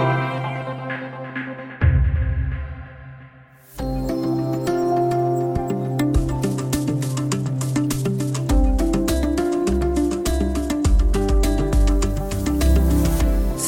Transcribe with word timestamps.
you. 0.00 0.33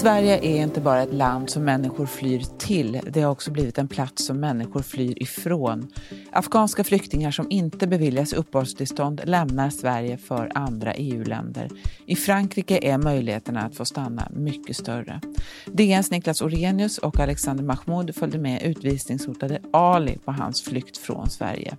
Sverige 0.07 0.39
är 0.43 0.63
inte 0.63 0.81
bara 0.81 1.03
ett 1.03 1.13
land 1.13 1.51
som 1.51 1.65
människor 1.65 2.07
flyr 2.07 2.43
till, 2.59 3.01
det 3.11 3.21
har 3.21 3.31
också 3.31 3.51
blivit 3.51 3.79
en 3.79 3.89
plats 3.89 4.27
som 4.27 4.41
människor 4.41 4.83
flyr 4.83 5.23
ifrån. 5.23 5.89
Afghanska 6.33 6.85
flyktingar 6.85 7.31
som 7.31 7.51
inte 7.51 7.87
beviljas 7.87 8.33
uppehållstillstånd 8.33 9.21
lämnar 9.25 9.71
Sverige 9.71 10.19
för 10.19 10.53
andra 10.55 10.95
EU-länder. 10.95 11.69
I 12.07 12.17
Frankrike 12.17 12.79
är 12.83 12.99
möjligheterna 12.99 13.61
att 13.63 13.77
få 13.77 13.85
stanna 13.85 14.29
mycket 14.35 14.77
större. 14.77 15.21
DNs 15.67 16.11
Niklas 16.11 16.43
Orenius 16.43 16.99
och 16.99 17.21
Alexander 17.21 17.65
Mahmoud 17.65 18.17
följde 18.17 18.39
med 18.39 18.63
utvisningshotade 18.63 19.61
Ali 19.73 20.19
på 20.25 20.33
hans 20.33 20.63
flykt 20.63 20.99
från 20.99 21.31
Sverige. 21.31 21.77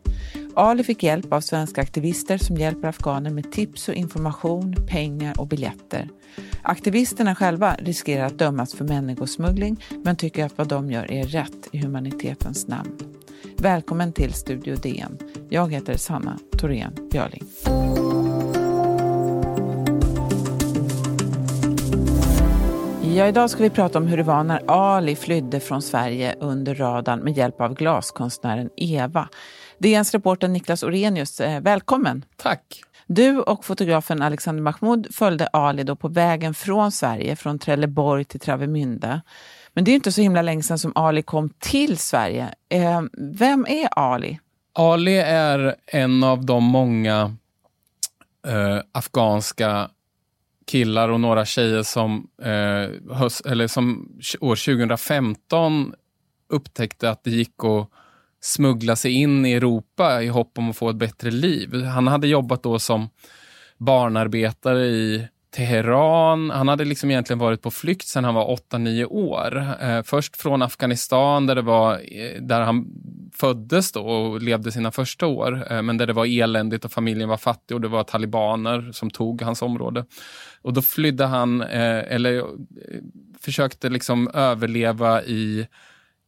Ali 0.57 0.83
fick 0.83 1.03
hjälp 1.03 1.33
av 1.33 1.41
svenska 1.41 1.81
aktivister 1.81 2.37
som 2.37 2.55
hjälper 2.55 2.87
afghaner 2.87 3.29
med 3.29 3.51
tips 3.51 3.89
och 3.89 3.93
information, 3.93 4.75
pengar 4.87 5.39
och 5.39 5.47
biljetter. 5.47 6.09
Aktivisterna 6.61 7.35
själva 7.35 7.75
riskerar 7.79 8.25
att 8.25 8.39
dömas 8.39 8.73
för 8.73 8.85
människosmuggling 8.85 9.83
men 10.03 10.15
tycker 10.15 10.45
att 10.45 10.57
vad 10.57 10.67
de 10.67 10.91
gör 10.91 11.11
är 11.11 11.23
rätt 11.23 11.67
i 11.71 11.77
humanitetens 11.77 12.67
namn. 12.67 12.97
Välkommen 13.57 14.13
till 14.13 14.33
Studio 14.33 14.75
DN. 14.75 15.17
Jag 15.49 15.73
heter 15.73 15.97
Sanna 15.97 16.39
Thorén 16.57 17.09
Björling. 17.11 17.43
Ja, 23.15 23.27
idag 23.27 23.49
ska 23.49 23.63
vi 23.63 23.69
prata 23.69 23.99
om 23.99 24.07
hur 24.07 24.17
det 24.17 24.23
var 24.23 24.43
när 24.43 24.61
Ali 24.67 25.15
flydde 25.15 25.59
från 25.59 25.81
Sverige 25.81 26.35
under 26.39 26.75
radarn 26.75 27.19
med 27.19 27.37
hjälp 27.37 27.61
av 27.61 27.73
glaskonstnären 27.73 28.69
Eva. 28.75 29.29
DNs 29.79 30.13
reporter 30.13 30.47
Niklas 30.47 30.83
Orenius, 30.83 31.39
eh, 31.39 31.61
välkommen. 31.61 32.25
Tack. 32.35 32.83
Du 33.07 33.39
och 33.39 33.65
fotografen 33.65 34.21
Alexander 34.21 34.63
Mahmoud 34.63 35.07
följde 35.15 35.47
Ali 35.47 35.83
då 35.83 35.95
på 35.95 36.07
vägen 36.07 36.53
från 36.53 36.91
Sverige, 36.91 37.35
från 37.35 37.59
Trelleborg 37.59 38.25
till 38.25 38.39
Travemünde. 38.39 39.21
Men 39.73 39.83
det 39.83 39.91
är 39.91 39.95
inte 39.95 40.11
så 40.11 40.21
himla 40.21 40.41
länge 40.41 40.63
sedan 40.63 40.79
som 40.79 40.91
Ali 40.95 41.23
kom 41.23 41.49
till 41.59 41.97
Sverige. 41.97 42.55
Eh, 42.69 43.01
vem 43.17 43.65
är 43.69 43.99
Ali? 43.99 44.39
Ali 44.73 45.17
är 45.17 45.75
en 45.85 46.23
av 46.23 46.45
de 46.45 46.63
många 46.63 47.35
eh, 48.47 48.79
afghanska 48.91 49.89
killar 50.67 51.09
och 51.09 51.19
några 51.19 51.45
tjejer 51.45 51.83
som, 51.83 52.27
eh, 52.41 53.15
höst, 53.15 53.45
eller 53.45 53.67
som 53.67 54.09
år 54.39 54.55
2015 54.55 55.93
upptäckte 56.49 57.09
att 57.09 57.23
det 57.23 57.31
gick 57.31 57.63
att 57.63 57.89
smuggla 58.41 58.95
sig 58.95 59.11
in 59.11 59.45
i 59.45 59.53
Europa 59.53 60.23
i 60.23 60.27
hopp 60.27 60.57
om 60.57 60.69
att 60.69 60.77
få 60.77 60.89
ett 60.89 60.95
bättre 60.95 61.31
liv. 61.31 61.83
Han 61.83 62.07
hade 62.07 62.27
jobbat 62.27 62.63
då 62.63 62.79
som 62.79 63.09
barnarbetare 63.77 64.85
i 64.85 65.27
Teheran. 65.55 66.49
Han 66.49 66.67
hade 66.67 66.85
liksom 66.85 67.11
egentligen 67.11 67.39
varit 67.39 67.61
på 67.61 67.71
flykt 67.71 68.07
sedan 68.07 68.23
han 68.23 68.35
var 68.35 68.57
8-9 68.71 69.05
år. 69.05 69.75
Eh, 69.81 70.03
först 70.03 70.37
från 70.37 70.61
Afghanistan 70.61 71.45
där, 71.45 71.55
det 71.55 71.61
var, 71.61 71.93
eh, 71.93 72.41
där 72.41 72.61
han 72.61 72.85
föddes 73.35 73.91
då 73.91 74.01
och 74.01 74.41
levde 74.41 74.71
sina 74.71 74.91
första 74.91 75.27
år. 75.27 75.71
Eh, 75.71 75.81
men 75.81 75.97
där 75.97 76.07
det 76.07 76.13
var 76.13 76.25
eländigt 76.25 76.85
och 76.85 76.91
familjen 76.91 77.29
var 77.29 77.37
fattig 77.37 77.75
och 77.75 77.81
det 77.81 77.87
var 77.87 78.03
talibaner 78.03 78.91
som 78.91 79.09
tog 79.09 79.41
hans 79.41 79.61
område. 79.61 80.05
Och 80.61 80.73
då 80.73 80.81
flydde 80.81 81.25
han, 81.25 81.61
eh, 81.61 82.13
eller 82.13 82.37
eh, 82.37 82.43
försökte 83.41 83.89
liksom 83.89 84.27
överleva 84.33 85.23
i 85.23 85.67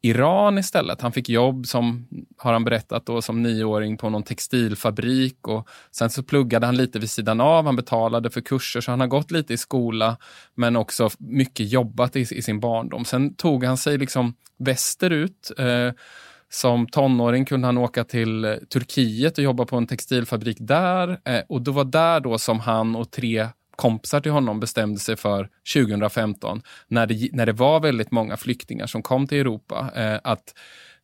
Iran 0.01 0.57
istället. 0.57 1.01
Han 1.01 1.11
fick 1.11 1.29
jobb 1.29 1.67
som, 1.67 2.07
har 2.37 2.53
han 2.53 2.63
berättat, 2.63 3.05
då, 3.05 3.21
som 3.21 3.43
nioåring 3.43 3.97
på 3.97 4.09
någon 4.09 4.23
textilfabrik 4.23 5.47
och 5.47 5.67
sen 5.91 6.09
så 6.09 6.23
pluggade 6.23 6.65
han 6.65 6.77
lite 6.77 6.99
vid 6.99 7.09
sidan 7.09 7.41
av. 7.41 7.65
Han 7.65 7.75
betalade 7.75 8.29
för 8.29 8.41
kurser 8.41 8.81
så 8.81 8.91
han 8.91 8.99
har 8.99 9.07
gått 9.07 9.31
lite 9.31 9.53
i 9.53 9.57
skola 9.57 10.17
men 10.55 10.75
också 10.75 11.09
mycket 11.17 11.71
jobbat 11.71 12.15
i, 12.15 12.19
i 12.19 12.41
sin 12.41 12.59
barndom. 12.59 13.05
Sen 13.05 13.35
tog 13.35 13.63
han 13.63 13.77
sig 13.77 13.97
liksom 13.97 14.33
västerut. 14.57 15.51
Eh, 15.57 15.91
som 16.51 16.87
tonåring 16.87 17.45
kunde 17.45 17.67
han 17.67 17.77
åka 17.77 18.03
till 18.03 18.45
eh, 18.45 18.55
Turkiet 18.55 19.37
och 19.37 19.43
jobba 19.43 19.65
på 19.65 19.77
en 19.77 19.87
textilfabrik 19.87 20.57
där. 20.59 21.19
Eh, 21.25 21.41
och 21.49 21.61
det 21.61 21.71
var 21.71 21.83
där 21.83 22.19
då 22.19 22.37
som 22.37 22.59
han 22.59 22.95
och 22.95 23.11
tre 23.11 23.47
kompisar 23.79 24.19
till 24.19 24.31
honom 24.31 24.59
bestämde 24.59 24.99
sig 24.99 25.15
för 25.15 25.49
2015, 25.73 26.61
när 26.87 27.07
det, 27.07 27.29
när 27.33 27.45
det 27.45 27.51
var 27.51 27.79
väldigt 27.79 28.11
många 28.11 28.37
flyktingar 28.37 28.87
som 28.87 29.01
kom 29.01 29.27
till 29.27 29.37
Europa, 29.37 29.91
eh, 29.95 30.19
att 30.23 30.53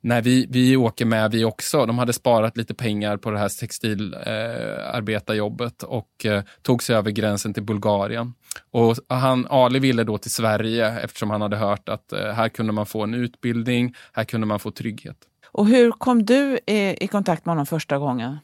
när 0.06 0.22
vi, 0.22 0.48
vi 0.50 0.78
åker 0.78 1.06
med 1.06 1.32
vi 1.32 1.46
också. 1.46 1.86
De 1.86 1.98
hade 1.98 2.14
sparat 2.14 2.58
lite 2.58 2.74
pengar 2.74 3.18
på 3.18 3.32
det 3.32 3.40
här 3.40 3.60
textilarbetarjobbet 3.60 5.84
eh, 5.84 5.90
och 5.90 6.26
eh, 6.26 6.44
tog 6.62 6.84
sig 6.84 6.96
över 6.96 7.12
gränsen 7.12 7.54
till 7.54 7.64
Bulgarien. 7.64 8.34
Och 8.72 8.96
han, 9.10 9.48
Ali 9.50 9.80
ville 9.80 10.04
då 10.04 10.18
till 10.18 10.32
Sverige 10.32 11.00
eftersom 11.00 11.30
han 11.30 11.42
hade 11.42 11.58
hört 11.58 11.90
att 11.90 12.14
eh, 12.14 12.32
här 12.32 12.50
kunde 12.50 12.74
man 12.74 12.86
få 12.86 13.04
en 13.04 13.14
utbildning, 13.14 13.96
här 14.14 14.24
kunde 14.24 14.48
man 14.48 14.60
få 14.60 14.72
trygghet. 14.72 15.18
Och 15.52 15.68
hur 15.68 15.92
kom 15.92 16.26
du 16.26 16.60
i, 16.68 17.04
i 17.04 17.08
kontakt 17.08 17.46
med 17.46 17.52
honom 17.52 17.66
första 17.66 17.98
gången? 17.98 18.38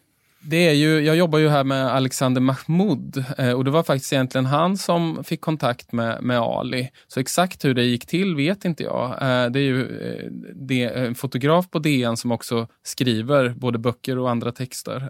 Det 0.44 0.68
är 0.68 0.74
ju, 0.74 1.00
jag 1.00 1.16
jobbar 1.16 1.40
ju 1.40 1.50
här 1.50 1.64
med 1.64 1.88
Alexander 1.88 2.42
Mahmoud 2.42 3.26
eh, 3.38 3.52
och 3.52 3.66
det 3.66 3.72
var 3.72 3.84
faktiskt 3.84 4.14
egentligen 4.14 4.46
han 4.46 4.78
som 4.78 5.24
fick 5.24 5.42
kontakt 5.42 5.92
med, 5.92 6.24
med 6.24 6.40
Ali. 6.40 6.90
Så 7.08 7.20
exakt 7.20 7.66
hur 7.66 7.74
det 7.74 7.84
gick 7.84 8.06
till 8.06 8.36
vet 8.36 8.66
inte 8.66 8.84
jag. 8.84 9.12
Eh, 9.12 9.52
det 9.52 9.60
är 9.60 9.64
ju 9.64 9.82
eh, 9.82 10.32
det, 10.56 10.84
en 10.84 11.16
fotograf 11.16 11.70
på 11.70 11.80
DN 11.80 12.18
som 12.18 12.32
också 12.32 12.68
skriver 12.84 13.50
både 13.50 13.80
böcker 13.80 14.18
och 14.18 14.30
andra 14.30 14.52
texter. 14.52 15.10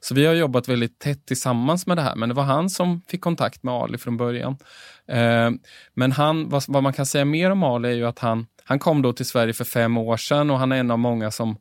Så 0.00 0.14
vi 0.14 0.26
har 0.26 0.34
jobbat 0.34 0.68
väldigt 0.68 0.98
tätt 0.98 1.26
tillsammans 1.26 1.86
med 1.86 1.96
det 1.96 2.02
här, 2.02 2.16
men 2.16 2.28
det 2.28 2.34
var 2.34 2.42
han 2.42 2.70
som 2.70 3.02
fick 3.08 3.20
kontakt 3.20 3.62
med 3.62 3.74
Ali 3.74 3.98
från 3.98 4.16
början. 4.16 4.56
Men 5.94 6.12
han, 6.12 6.48
vad, 6.48 6.64
vad 6.68 6.82
man 6.82 6.92
kan 6.92 7.06
säga 7.06 7.24
mer 7.24 7.50
om 7.50 7.62
Ali 7.62 7.88
är 7.88 7.92
ju 7.92 8.06
att 8.06 8.18
han, 8.18 8.46
han 8.64 8.78
kom 8.78 9.02
då 9.02 9.12
till 9.12 9.26
Sverige 9.26 9.52
för 9.52 9.64
fem 9.64 9.98
år 9.98 10.16
sedan 10.16 10.50
och 10.50 10.58
han 10.58 10.72
är 10.72 10.76
en 10.76 10.90
av 10.90 10.98
många 10.98 11.30
som 11.30 11.56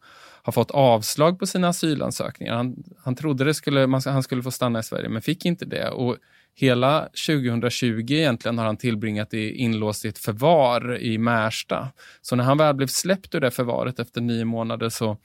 har 0.47 0.52
fått 0.52 0.72
avslag 0.72 1.40
på 1.40 1.47
sina 1.47 1.68
asylansökningar. 1.68 2.56
Han, 2.56 2.84
han 3.03 3.16
trodde 3.16 3.44
det 3.44 3.53
skulle, 3.53 3.88
man, 3.88 4.02
han 4.06 4.24
skulle 4.24 4.44
få 4.44 4.52
stanna 4.52 4.80
i 4.80 4.84
Sverige, 4.84 5.09
men 5.09 5.22
fick 5.22 5.46
inte 5.46 5.66
det. 5.66 5.90
Och 5.90 6.18
hela 6.56 7.09
2020 7.28 8.12
egentligen 8.12 8.57
har 8.57 8.66
han 8.66 8.78
tillbringat 8.78 9.34
i, 9.34 9.52
inlåst 9.52 10.06
i 10.06 10.07
ett 10.07 10.18
förvar 10.18 10.97
i 10.97 11.18
Märsta. 11.18 11.88
Så 12.22 12.36
när 12.36 12.44
han 12.44 12.57
väl 12.57 12.75
blev 12.75 12.88
släppt 12.88 13.36
ur 13.36 13.40
det 13.40 13.52
förvaret 13.52 14.00
efter 14.00 14.22
nio 14.22 14.46
månader 14.46 14.90
så, 14.90 15.18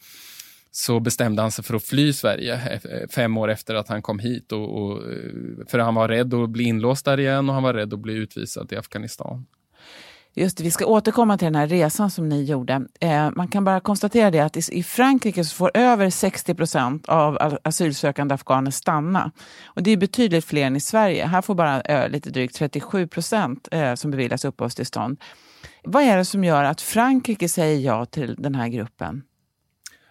så 0.71 1.01
bestämde 1.01 1.43
han 1.43 1.53
sig 1.53 1.65
för 1.65 1.75
att 1.75 1.85
fly 1.85 2.13
Sverige 2.13 2.55
e, 2.55 2.81
e, 2.85 3.07
fem 3.11 3.37
år 3.37 3.51
efter 3.51 3.75
att 3.75 3.89
han 3.89 4.03
kom 4.03 4.19
hit. 4.19 4.53
Och, 4.53 4.83
och, 4.83 5.13
eh, 5.13 5.67
för 5.69 5.79
han 5.79 5.95
var 5.95 6.09
rädd 6.09 6.35
att 6.35 6.51
bli 6.51 6.65
inlåst 6.65 7.05
där 7.05 7.21
igen 7.21 7.49
och 7.49 7.55
han 7.55 7.63
var 7.63 7.75
rädd 7.75 7.95
att 7.95 8.01
bli 8.01 8.15
utvisad 8.15 8.69
till 8.69 8.79
Afghanistan. 8.79 9.47
Just 10.35 10.59
det, 10.59 10.65
vi 10.65 10.71
ska 10.71 10.87
återkomma 10.87 11.39
till 11.39 11.45
den 11.45 11.55
här 11.55 11.67
resan 11.67 12.11
som 12.11 12.29
ni 12.29 12.45
gjorde. 12.45 12.87
Eh, 13.01 13.31
man 13.31 13.49
kan 13.49 13.65
bara 13.65 13.81
konstatera 13.81 14.31
det 14.31 14.41
att 14.41 14.57
i, 14.57 14.79
i 14.79 14.83
Frankrike 14.83 15.45
så 15.45 15.57
får 15.57 15.71
över 15.75 16.11
60 16.11 16.55
procent 16.55 17.09
av 17.09 17.59
asylsökande 17.65 18.35
afghaner 18.35 18.71
stanna. 18.71 19.31
Och 19.65 19.83
det 19.83 19.91
är 19.91 19.97
betydligt 19.97 20.45
fler 20.45 20.67
än 20.67 20.77
i 20.77 20.81
Sverige. 20.81 21.27
Här 21.27 21.43
får 21.43 21.55
bara 21.55 21.81
eh, 21.81 22.09
lite 22.09 22.31
drygt 22.31 22.55
37 22.55 23.07
procent 23.07 23.69
eh, 23.71 23.95
som 23.95 24.11
beviljas 24.11 24.45
uppehållstillstånd. 24.45 25.21
Vad 25.85 26.03
är 26.03 26.17
det 26.17 26.25
som 26.25 26.45
gör 26.45 26.65
att 26.65 26.81
Frankrike 26.81 27.49
säger 27.49 27.81
ja 27.81 28.07
till 28.07 28.35
den 28.39 28.55
här 28.55 28.69
gruppen? 28.69 29.23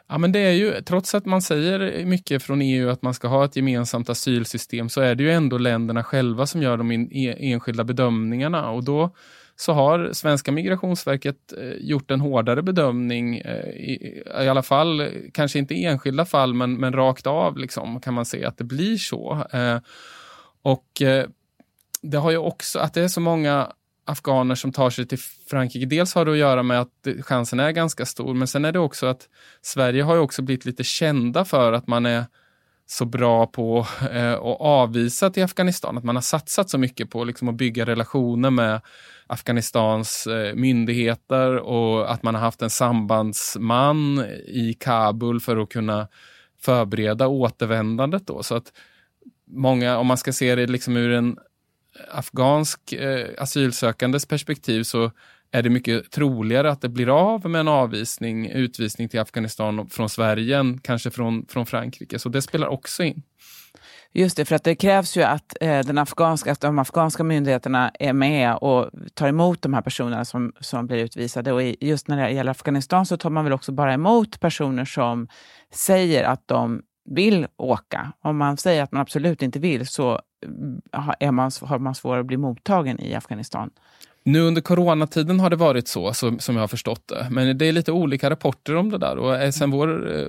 Ja, 0.09 0.17
men 0.17 0.31
det 0.31 0.39
är 0.39 0.51
ju, 0.51 0.81
trots 0.81 1.15
att 1.15 1.25
man 1.25 1.41
säger 1.41 2.05
mycket 2.05 2.43
från 2.43 2.61
EU 2.61 2.89
att 2.89 3.01
man 3.01 3.13
ska 3.13 3.27
ha 3.27 3.45
ett 3.45 3.55
gemensamt 3.55 4.09
asylsystem 4.09 4.89
så 4.89 5.01
är 5.01 5.15
det 5.15 5.23
ju 5.23 5.31
ändå 5.31 5.57
länderna 5.57 6.03
själva 6.03 6.47
som 6.47 6.61
gör 6.61 6.77
de 6.77 6.91
in, 6.91 7.11
e, 7.11 7.35
enskilda 7.39 7.83
bedömningarna 7.83 8.69
och 8.69 8.83
då 8.83 9.15
så 9.61 9.73
har 9.73 10.13
svenska 10.13 10.51
migrationsverket 10.51 11.53
eh, 11.57 11.73
gjort 11.79 12.11
en 12.11 12.21
hårdare 12.21 12.61
bedömning, 12.61 13.37
eh, 13.37 13.69
i, 13.69 14.23
i 14.43 14.47
alla 14.47 14.63
fall, 14.63 15.09
kanske 15.33 15.59
inte 15.59 15.73
i 15.73 15.85
enskilda 15.85 16.25
fall, 16.25 16.53
men, 16.53 16.73
men 16.73 16.93
rakt 16.93 17.27
av 17.27 17.57
liksom, 17.57 18.01
kan 18.01 18.13
man 18.13 18.25
se 18.25 18.45
att 18.45 18.57
det 18.57 18.63
blir 18.63 18.97
så. 18.97 19.47
Eh, 19.51 19.77
och 20.61 21.01
det 22.01 22.17
har 22.17 22.31
ju 22.31 22.37
också, 22.37 22.79
att 22.79 22.93
det 22.93 23.01
är 23.01 23.07
så 23.07 23.21
många 23.21 23.71
afghaner 24.05 24.55
som 24.55 24.71
tar 24.71 24.89
sig 24.89 25.07
till 25.07 25.19
Frankrike. 25.49 25.85
Dels 25.85 26.15
har 26.15 26.25
det 26.25 26.31
att 26.31 26.37
göra 26.37 26.63
med 26.63 26.81
att 26.81 27.07
chansen 27.21 27.59
är 27.59 27.71
ganska 27.71 28.05
stor, 28.05 28.33
men 28.33 28.47
sen 28.47 28.65
är 28.65 28.71
det 28.71 28.79
också 28.79 29.05
att 29.05 29.29
Sverige 29.61 30.03
har 30.03 30.15
ju 30.15 30.21
också 30.21 30.41
blivit 30.41 30.65
lite 30.65 30.83
kända 30.83 31.45
för 31.45 31.73
att 31.73 31.87
man 31.87 32.05
är 32.05 32.25
så 32.91 33.05
bra 33.05 33.47
på 33.47 33.79
eh, 34.11 34.33
att 34.33 34.61
avvisa 34.61 35.29
till 35.29 35.43
Afghanistan. 35.43 35.97
Att 35.97 36.03
man 36.03 36.15
har 36.15 36.21
satsat 36.21 36.69
så 36.69 36.77
mycket 36.77 37.09
på 37.09 37.23
liksom, 37.23 37.49
att 37.49 37.55
bygga 37.55 37.85
relationer 37.85 38.49
med 38.49 38.81
Afghanistans 39.27 40.27
eh, 40.27 40.55
myndigheter 40.55 41.57
och 41.57 42.11
att 42.11 42.23
man 42.23 42.35
har 42.35 42.41
haft 42.41 42.61
en 42.61 42.69
sambandsman 42.69 44.25
i 44.47 44.75
Kabul 44.79 45.39
för 45.39 45.57
att 45.57 45.69
kunna 45.69 46.07
förbereda 46.61 47.27
återvändandet. 47.27 48.27
Då. 48.27 48.43
Så 48.43 48.55
att 48.55 48.73
många, 49.47 49.97
om 49.97 50.07
man 50.07 50.17
ska 50.17 50.33
se 50.33 50.55
det 50.55 50.67
liksom 50.67 50.97
ur 50.97 51.11
en 51.11 51.37
afghansk 52.11 52.93
eh, 52.93 53.27
asylsökandes 53.37 54.25
perspektiv 54.25 54.83
så 54.83 55.11
är 55.51 55.63
det 55.63 55.69
mycket 55.69 56.11
troligare 56.11 56.71
att 56.71 56.81
det 56.81 56.89
blir 56.89 57.09
av 57.09 57.49
med 57.49 57.61
en 57.61 57.67
avvisning, 57.67 58.49
utvisning 58.49 59.09
till 59.09 59.19
Afghanistan 59.19 59.89
från 59.89 60.09
Sverige 60.09 60.57
än 60.57 60.79
kanske 60.79 61.11
från, 61.11 61.45
från 61.45 61.65
Frankrike. 61.65 62.19
Så 62.19 62.29
det 62.29 62.41
spelar 62.41 62.67
också 62.67 63.03
in. 63.03 63.23
Just 64.13 64.37
det, 64.37 64.45
för 64.45 64.55
att 64.55 64.63
det 64.63 64.75
krävs 64.75 65.17
ju 65.17 65.23
att, 65.23 65.57
eh, 65.61 65.79
den 65.79 65.97
afghanska, 65.97 66.51
att 66.51 66.61
de 66.61 66.79
afghanska 66.79 67.23
myndigheterna 67.23 67.91
är 67.99 68.13
med 68.13 68.55
och 68.55 68.89
tar 69.13 69.27
emot 69.27 69.61
de 69.61 69.73
här 69.73 69.81
personerna 69.81 70.25
som, 70.25 70.53
som 70.59 70.87
blir 70.87 70.97
utvisade. 70.97 71.51
Och 71.51 71.61
just 71.63 72.07
när 72.07 72.17
det 72.17 72.31
gäller 72.31 72.51
Afghanistan 72.51 73.05
så 73.05 73.17
tar 73.17 73.29
man 73.29 73.43
väl 73.43 73.53
också 73.53 73.71
bara 73.71 73.93
emot 73.93 74.39
personer 74.39 74.85
som 74.85 75.27
säger 75.73 76.23
att 76.23 76.47
de 76.47 76.81
vill 77.09 77.47
åka. 77.57 78.13
Om 78.21 78.37
man 78.37 78.57
säger 78.57 78.83
att 78.83 78.91
man 78.91 79.01
absolut 79.01 79.41
inte 79.41 79.59
vill 79.59 79.87
så 79.87 80.13
eh, 80.93 81.09
är 81.19 81.31
man, 81.31 81.51
har 81.61 81.79
man 81.79 81.95
svårare 81.95 82.19
att 82.19 82.27
bli 82.27 82.37
mottagen 82.37 82.99
i 82.99 83.15
Afghanistan. 83.15 83.69
Nu 84.23 84.41
under 84.41 84.61
coronatiden 84.61 85.39
har 85.39 85.49
det 85.49 85.55
varit 85.55 85.87
så, 85.87 86.13
som 86.13 86.39
jag 86.47 86.59
har 86.59 86.67
förstått 86.67 87.07
det. 87.07 87.27
Men 87.31 87.57
det 87.57 87.65
är 87.65 87.71
lite 87.71 87.91
olika 87.91 88.29
rapporter 88.29 88.75
om 88.75 88.89
det 88.89 88.97
där. 88.97 89.17
Och 89.17 89.53
sen 89.53 89.71
vår, 89.71 90.17
eh, 90.19 90.27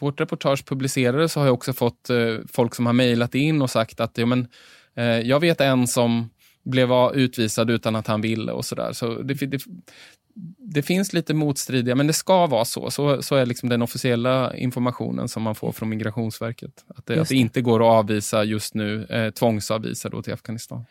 vårt 0.00 0.20
reportage 0.20 0.64
publicerades 0.64 1.32
så 1.32 1.40
har 1.40 1.46
jag 1.46 1.54
också 1.54 1.72
fått 1.72 2.10
eh, 2.10 2.34
folk 2.48 2.74
som 2.74 2.86
har 2.86 2.92
mejlat 2.92 3.34
in 3.34 3.62
och 3.62 3.70
sagt 3.70 4.00
att 4.00 4.18
ja, 4.18 4.26
men, 4.26 4.48
eh, 4.94 5.04
jag 5.04 5.40
vet 5.40 5.60
en 5.60 5.86
som 5.86 6.30
blev 6.64 6.90
utvisad 7.14 7.70
utan 7.70 7.96
att 7.96 8.06
han 8.06 8.20
ville 8.20 8.52
och 8.52 8.64
sådär. 8.64 8.92
Så 8.92 9.22
det, 9.22 9.34
det, 9.34 9.62
det, 10.58 10.82
finns 10.82 11.12
lite 11.12 11.34
motstridiga, 11.34 11.94
men 11.94 12.06
det 12.06 12.12
ska 12.12 12.46
vara 12.46 12.64
så. 12.64 12.90
Så, 12.90 13.22
så 13.22 13.36
är 13.36 13.46
liksom 13.46 13.68
den 13.68 13.82
officiella 13.82 14.56
informationen 14.56 15.28
som 15.28 15.42
man 15.42 15.54
får 15.54 15.72
från 15.72 15.88
Migrationsverket. 15.88 16.84
Att 16.88 17.06
det, 17.06 17.20
att 17.20 17.28
det 17.28 17.34
inte 17.34 17.60
går 17.60 17.80
att 17.80 17.98
avvisa 17.98 18.44
just 18.44 18.74
nu, 18.74 19.04
eh, 19.04 19.30
tvångsavvisa 19.30 20.08
då 20.08 20.22
till 20.22 20.32
Afghanistan. 20.32 20.84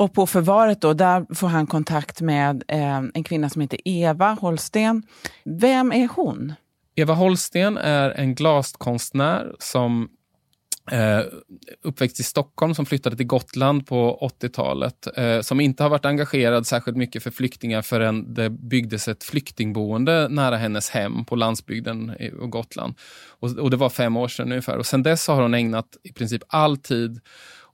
Och 0.00 0.12
på 0.12 0.26
förvaret 0.26 0.80
då, 0.80 0.92
där 0.92 1.34
får 1.34 1.48
han 1.48 1.66
kontakt 1.66 2.20
med 2.20 2.64
eh, 2.68 3.02
en 3.14 3.24
kvinna 3.24 3.50
som 3.50 3.60
heter 3.60 3.78
Eva 3.84 4.32
Holsten. 4.32 5.02
Vem 5.44 5.92
är 5.92 6.08
hon? 6.08 6.52
Eva 6.94 7.14
Holsten 7.14 7.78
är 7.78 8.10
en 8.10 8.34
glaskonstnär 8.34 9.54
som 9.58 10.08
eh, 10.90 11.20
uppväxt 11.82 12.20
i 12.20 12.22
Stockholm, 12.22 12.74
som 12.74 12.86
flyttade 12.86 13.16
till 13.16 13.26
Gotland 13.26 13.86
på 13.86 14.30
80-talet, 14.40 15.06
eh, 15.16 15.40
som 15.40 15.60
inte 15.60 15.82
har 15.82 15.90
varit 15.90 16.04
engagerad 16.04 16.66
särskilt 16.66 16.96
mycket 16.96 17.22
för 17.22 17.30
flyktingar 17.30 17.82
förrän 17.82 18.34
det 18.34 18.50
byggdes 18.50 19.08
ett 19.08 19.24
flyktingboende 19.24 20.28
nära 20.28 20.56
hennes 20.56 20.90
hem 20.90 21.24
på 21.24 21.36
landsbygden 21.36 22.12
och 22.40 22.50
Gotland. 22.50 22.94
Och, 23.40 23.50
och 23.50 23.70
det 23.70 23.76
var 23.76 23.90
fem 23.90 24.16
år 24.16 24.28
sedan 24.28 24.52
ungefär. 24.52 24.76
Och 24.76 24.86
sen 24.86 25.02
dess 25.02 25.28
har 25.28 25.42
hon 25.42 25.54
ägnat 25.54 25.96
i 26.02 26.12
princip 26.12 26.42
all 26.48 26.76
tid 26.76 27.20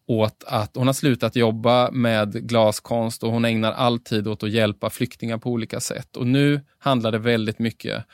åt 0.06 0.44
att 0.46 0.76
hon 0.76 0.86
har 0.86 0.94
slutat 0.94 1.36
jobba 1.36 1.90
med 1.90 2.48
glaskonst 2.48 3.22
och 3.22 3.32
hon 3.32 3.44
ägnar 3.44 3.72
all 3.72 3.98
tid 3.98 4.28
åt 4.28 4.42
att 4.42 4.50
hjälpa 4.50 4.90
flyktingar 4.90 5.38
på 5.38 5.50
olika 5.50 5.80
sätt. 5.80 6.16
Och 6.16 6.26
nu 6.26 6.60
handlar 6.78 7.12
det 7.12 7.18
väldigt 7.18 7.58
mycket 7.58 8.04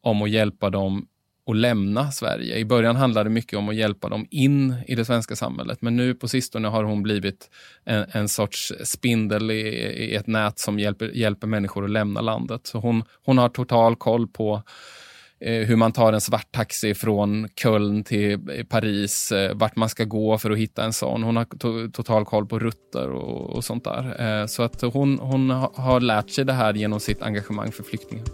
om 0.00 0.22
att 0.22 0.30
hjälpa 0.30 0.70
dem 0.70 1.06
att 1.46 1.56
lämna 1.56 2.12
Sverige. 2.12 2.56
I 2.56 2.64
början 2.64 2.96
handlade 2.96 3.30
det 3.30 3.34
mycket 3.34 3.58
om 3.58 3.68
att 3.68 3.74
hjälpa 3.74 4.08
dem 4.08 4.26
in 4.30 4.74
i 4.86 4.94
det 4.94 5.04
svenska 5.04 5.36
samhället, 5.36 5.82
men 5.82 5.96
nu 5.96 6.14
på 6.14 6.28
sistone 6.28 6.68
har 6.68 6.84
hon 6.84 7.02
blivit 7.02 7.50
en, 7.84 8.04
en 8.12 8.28
sorts 8.28 8.72
spindel 8.84 9.50
i, 9.50 9.60
i, 9.60 10.14
ett 10.14 10.26
nät 10.26 10.58
som 10.58 10.78
hjälper, 10.78 11.08
hjälper 11.08 11.46
människor 11.46 11.84
att 11.84 11.90
lämna 11.90 12.20
landet. 12.20 12.66
Så 12.66 12.78
hon, 12.78 13.04
hon 13.24 13.38
har 13.38 13.48
total 13.48 13.96
koll 13.96 14.28
på 14.28 14.62
Eh, 15.44 15.66
hur 15.66 15.76
man 15.76 15.92
tar 15.92 16.12
en 16.12 16.20
svart 16.20 16.52
taxi 16.52 16.94
från 16.94 17.48
Köln 17.56 18.04
till 18.04 18.32
eh, 18.32 18.64
Paris, 18.64 19.32
eh, 19.32 19.54
vart 19.54 19.76
man 19.76 19.88
ska 19.88 20.04
gå 20.04 20.38
för 20.38 20.50
att 20.50 20.58
hitta 20.58 20.84
en 20.84 20.92
sån. 20.92 21.22
Hon 21.22 21.36
har 21.36 21.44
to 21.44 21.92
total 21.92 22.24
koll 22.24 22.46
på 22.46 22.58
rutter 22.58 23.10
och, 23.10 23.56
och 23.56 23.64
sånt 23.64 23.84
där. 23.84 24.46
Så 24.46 24.62
att 24.62 24.82
hon, 24.82 25.18
hon 25.18 25.50
har 25.74 26.00
lärt 26.00 26.30
sig 26.30 26.44
det 26.44 26.52
här 26.52 26.74
genom 26.74 27.00
sitt 27.00 27.22
engagemang 27.22 27.72
för 27.72 27.82
flyktingar. 27.82 28.24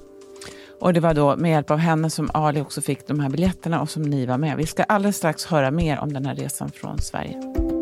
Och 0.81 0.93
det 0.93 1.01
var 1.01 1.15
då 1.15 1.37
med 1.37 1.51
hjälp 1.51 1.71
av 1.71 1.79
henne 1.79 2.11
som 2.11 2.31
Ali 2.35 2.61
också 2.61 2.81
fick 2.81 3.07
de 3.07 3.21
här 3.21 3.29
biljetterna 3.29 3.81
och 3.81 3.91
som 3.91 4.03
ni 4.03 4.27
var 4.27 4.39
med. 4.39 4.57
Vi 4.57 4.67
ska 4.67 4.83
alldeles 4.83 5.17
strax 5.17 5.45
höra 5.45 5.71
mer 5.71 5.99
om 5.99 6.13
den 6.13 6.27
här 6.27 6.35
resan 6.35 6.71
från 6.71 6.99
Sverige. 6.99 7.76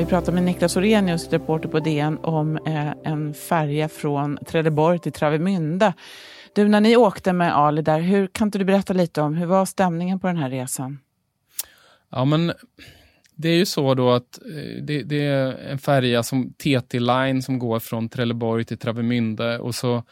Vi 0.00 0.06
pratar 0.06 0.32
med 0.32 0.42
Niklas 0.42 0.76
Orenius, 0.76 1.28
reporter 1.28 1.68
på 1.68 1.80
DN, 1.80 2.18
om 2.22 2.56
eh, 2.56 2.92
en 3.04 3.34
färja 3.34 3.88
från 3.88 4.38
Trelleborg 4.46 4.98
till 4.98 5.12
Travemünde. 5.12 5.92
Du, 6.54 6.68
när 6.68 6.80
ni 6.80 6.96
åkte 6.96 7.32
med 7.32 7.56
Ali 7.56 7.82
där, 7.82 8.00
hur, 8.00 8.26
kan 8.26 8.48
inte 8.48 8.58
du 8.58 8.64
berätta 8.64 8.92
lite 8.92 9.20
om 9.20 9.34
hur 9.34 9.46
var 9.46 9.64
stämningen 9.64 10.20
på 10.20 10.26
den 10.26 10.36
här 10.36 10.50
resan? 10.50 10.98
Ja, 12.10 12.24
men 12.24 12.52
det 13.34 13.48
är 13.48 13.54
ju 13.54 13.66
så 13.66 13.94
då 13.94 14.10
att 14.10 14.38
eh, 14.38 14.82
det, 14.82 15.02
det 15.02 15.26
är 15.26 15.52
en 15.52 15.78
färja 15.78 16.22
som 16.22 16.52
TT 16.52 17.00
Line 17.00 17.42
som 17.42 17.58
går 17.58 17.78
från 17.78 18.08
Trelleborg 18.08 18.64
till 18.64 18.78
Travemünde 18.78 19.58
och 19.58 19.74
så, 19.74 20.02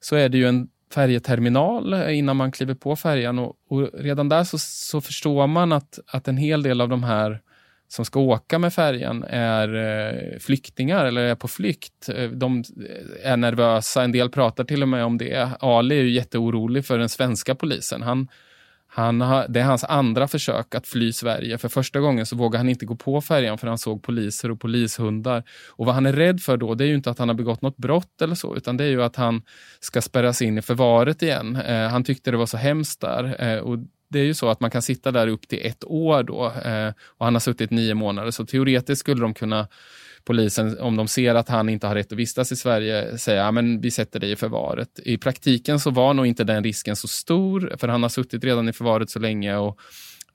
så 0.00 0.16
är 0.16 0.28
det 0.28 0.38
ju 0.38 0.48
en 0.48 0.68
färjeterminal 0.94 2.10
innan 2.10 2.36
man 2.36 2.52
kliver 2.52 2.74
på 2.74 2.96
färjan 2.96 3.38
och, 3.38 3.56
och 3.68 3.90
redan 3.94 4.28
där 4.28 4.44
så, 4.44 4.58
så, 4.58 5.00
förstår 5.00 5.46
man 5.46 5.72
att, 5.72 5.98
att 6.06 6.28
en 6.28 6.36
hel 6.36 6.62
del 6.62 6.80
av 6.80 6.88
de 6.88 7.02
här 7.02 7.40
som 7.88 8.04
ska 8.04 8.20
åka 8.20 8.58
med 8.58 8.74
färjan 8.74 9.24
är 9.28 9.74
eh, 9.74 10.38
flyktingar 10.38 11.04
eller 11.04 11.22
är 11.22 11.34
på 11.34 11.48
flykt. 11.48 12.08
Eh, 12.08 12.30
de 12.30 12.58
eh, 12.58 13.32
är 13.32 13.36
nervösa, 13.36 14.02
en 14.02 14.12
del 14.12 14.30
pratar 14.30 14.64
till 14.64 14.82
och 14.82 14.88
med 14.88 15.04
om 15.04 15.18
det. 15.18 15.50
Ali 15.60 15.98
är 15.98 16.02
ju 16.02 16.10
jätteorolig 16.10 16.86
för 16.86 16.98
den 16.98 17.08
svenska 17.08 17.54
polisen. 17.54 18.02
Han, 18.02 18.28
han 18.90 19.20
har, 19.20 19.46
det 19.48 19.60
är 19.60 19.64
hans 19.64 19.84
andra 19.84 20.28
försök 20.28 20.74
att 20.74 20.86
fly 20.86 21.12
Sverige. 21.12 21.58
För 21.58 21.68
första 21.68 22.00
gången 22.00 22.26
så 22.26 22.36
vågade 22.36 22.58
han 22.58 22.68
inte 22.68 22.86
gå 22.86 22.96
på 22.96 23.20
färjan 23.20 23.58
för 23.58 23.66
han 23.66 23.78
såg 23.78 24.02
poliser 24.02 24.50
och 24.50 24.60
polishundar. 24.60 25.42
Och 25.68 25.86
vad 25.86 25.94
han 25.94 26.06
är 26.06 26.12
rädd 26.12 26.40
för 26.40 26.56
då, 26.56 26.74
det 26.74 26.84
är 26.84 26.88
ju 26.88 26.94
inte 26.94 27.10
att 27.10 27.18
han 27.18 27.28
har 27.28 27.36
begått 27.36 27.62
något 27.62 27.76
brott 27.76 28.22
eller 28.22 28.34
så, 28.34 28.56
utan 28.56 28.76
det 28.76 28.84
är 28.84 28.88
ju 28.88 29.02
att 29.02 29.16
han 29.16 29.42
ska 29.80 30.02
spärras 30.02 30.42
in 30.42 30.58
i 30.58 30.62
förvaret 30.62 31.22
igen. 31.22 31.56
Eh, 31.56 31.88
han 31.88 32.04
tyckte 32.04 32.30
det 32.30 32.36
var 32.36 32.46
så 32.46 32.56
hemskt 32.56 33.00
där. 33.00 33.44
Eh, 33.44 33.58
och 33.58 33.78
det 34.08 34.18
är 34.18 34.24
ju 34.24 34.34
så 34.34 34.48
att 34.48 34.60
man 34.60 34.70
kan 34.70 34.82
sitta 34.82 35.12
där 35.12 35.28
upp 35.28 35.48
till 35.48 35.66
ett 35.66 35.84
år 35.84 36.22
då 36.22 36.44
eh, 36.46 36.92
och 37.06 37.24
han 37.24 37.34
har 37.34 37.40
suttit 37.40 37.70
nio 37.70 37.94
månader. 37.94 38.30
Så 38.30 38.46
teoretiskt 38.46 39.00
skulle 39.00 39.22
de 39.22 39.34
kunna, 39.34 39.68
polisen, 40.24 40.78
om 40.80 40.96
de 40.96 41.08
ser 41.08 41.34
att 41.34 41.48
han 41.48 41.68
inte 41.68 41.86
har 41.86 41.94
rätt 41.94 42.12
att 42.12 42.18
vistas 42.18 42.52
i 42.52 42.56
Sverige, 42.56 43.18
säga 43.18 43.42
ja, 43.42 43.50
men 43.50 43.80
vi 43.80 43.90
sätter 43.90 44.20
dig 44.20 44.30
i 44.30 44.36
förvaret. 44.36 45.00
I 45.04 45.18
praktiken 45.18 45.80
så 45.80 45.90
var 45.90 46.14
nog 46.14 46.26
inte 46.26 46.44
den 46.44 46.64
risken 46.64 46.96
så 46.96 47.08
stor, 47.08 47.76
för 47.78 47.88
han 47.88 48.02
har 48.02 48.10
suttit 48.10 48.44
redan 48.44 48.68
i 48.68 48.72
förvaret 48.72 49.10
så 49.10 49.18
länge 49.18 49.56
och 49.56 49.80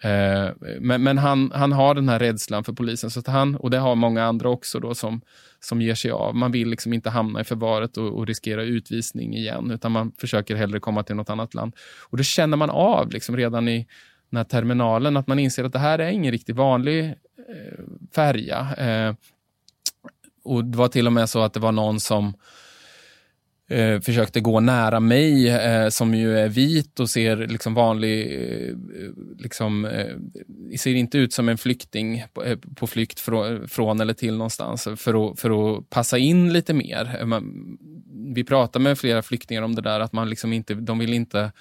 Eh, 0.03 0.51
men, 0.79 1.03
men 1.03 1.17
han, 1.17 1.51
han 1.55 1.71
har 1.71 1.95
den 1.95 2.09
här 2.09 2.19
rädslan 2.19 2.63
för 2.63 2.73
polisen, 2.73 3.09
så 3.09 3.19
att 3.19 3.27
han, 3.27 3.55
och 3.55 3.69
det 3.69 3.77
har 3.77 3.95
många 3.95 4.23
andra 4.23 4.49
också 4.49 4.79
då 4.79 4.95
som, 4.95 5.21
som 5.59 5.81
ger 5.81 5.95
sig 5.95 6.11
av. 6.11 6.35
Man 6.35 6.51
vill 6.51 6.69
liksom 6.69 6.93
inte 6.93 7.09
hamna 7.09 7.41
i 7.41 7.43
förvaret 7.43 7.97
och, 7.97 8.07
och 8.07 8.27
riskera 8.27 8.63
utvisning 8.63 9.35
igen, 9.35 9.71
utan 9.71 9.91
man 9.91 10.11
försöker 10.17 10.55
hellre 10.55 10.79
komma 10.79 11.03
till 11.03 11.15
något 11.15 11.29
annat 11.29 11.53
land. 11.53 11.75
Och 12.09 12.17
det 12.17 12.23
känner 12.23 12.57
man 12.57 12.69
av 12.69 13.11
liksom 13.11 13.37
redan 13.37 13.67
i 13.67 13.87
den 14.29 14.37
här 14.37 14.43
terminalen, 14.43 15.17
att 15.17 15.27
man 15.27 15.39
inser 15.39 15.63
att 15.63 15.73
det 15.73 15.79
här 15.79 15.99
är 15.99 16.09
ingen 16.09 16.31
riktigt 16.31 16.55
vanlig 16.55 17.05
eh, 17.05 17.83
färja. 18.15 18.75
Eh, 18.77 19.15
och 20.43 20.65
det 20.65 20.77
var 20.77 20.87
till 20.87 21.07
och 21.07 21.13
med 21.13 21.29
så 21.29 21.41
att 21.41 21.53
det 21.53 21.59
var 21.59 21.71
någon 21.71 21.99
som 21.99 22.33
eh, 23.69 23.99
försökte 23.99 24.39
gå 24.39 24.59
nära 24.59 24.99
mig, 24.99 25.49
eh, 25.49 25.89
som 25.89 26.15
ju 26.15 26.37
är 26.37 26.49
vit 26.49 26.99
och 26.99 27.09
ser 27.09 27.35
liksom 27.37 27.73
vanlig, 27.73 28.41
eh, 28.41 28.75
liksom, 29.39 29.85
eh, 29.85 30.77
ser 30.77 30.95
inte 30.95 31.17
ut 31.17 31.33
som 31.33 31.49
en 31.49 31.57
flykting 31.57 32.23
på, 32.33 32.43
eh, 32.43 32.57
på 32.75 32.87
flykt 32.87 33.19
från, 33.19 33.67
från, 33.67 34.01
eller 34.01 34.13
till 34.13 34.37
någonstans, 34.37 34.87
för 34.97 35.31
att, 35.31 35.39
för 35.39 35.77
att 35.77 35.89
passa 35.89 36.17
in 36.17 36.53
lite 36.53 36.73
mer. 36.73 37.25
Man, 37.25 37.77
vi 38.35 38.43
pratar 38.43 38.79
med 38.79 38.99
flera 38.99 39.21
flyktingar 39.21 39.61
om 39.61 39.75
det 39.75 39.81
där, 39.81 39.99
att 39.99 40.13
man 40.13 40.29
liksom 40.29 40.53
inte, 40.53 40.73
de 40.73 40.99
vill 40.99 41.13
inte 41.13 41.51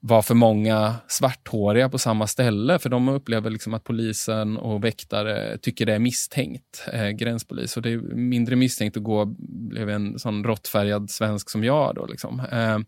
var 0.00 0.22
för 0.22 0.34
många 0.34 0.94
svarthåriga 1.08 1.88
på 1.88 1.98
samma 1.98 2.26
ställe, 2.26 2.78
för 2.78 2.88
de 2.88 3.08
upplever 3.08 3.50
liksom 3.50 3.74
att 3.74 3.84
polisen 3.84 4.56
och 4.56 4.84
väktare 4.84 5.58
tycker 5.58 5.86
det 5.86 5.94
är 5.94 5.98
misstänkt, 5.98 6.84
eh, 6.92 7.08
gränspolis. 7.08 7.76
Och 7.76 7.82
det 7.82 7.92
är 7.92 7.98
mindre 8.14 8.56
misstänkt 8.56 8.96
att 8.96 9.02
gå 9.02 9.24
blev 9.38 9.90
en 9.90 10.18
sån 10.18 10.44
råttfärgad 10.44 11.10
svensk 11.10 11.50
som 11.50 11.64
jag. 11.64 11.94
Då, 11.94 12.06
liksom. 12.06 12.40
eh, 12.40 12.78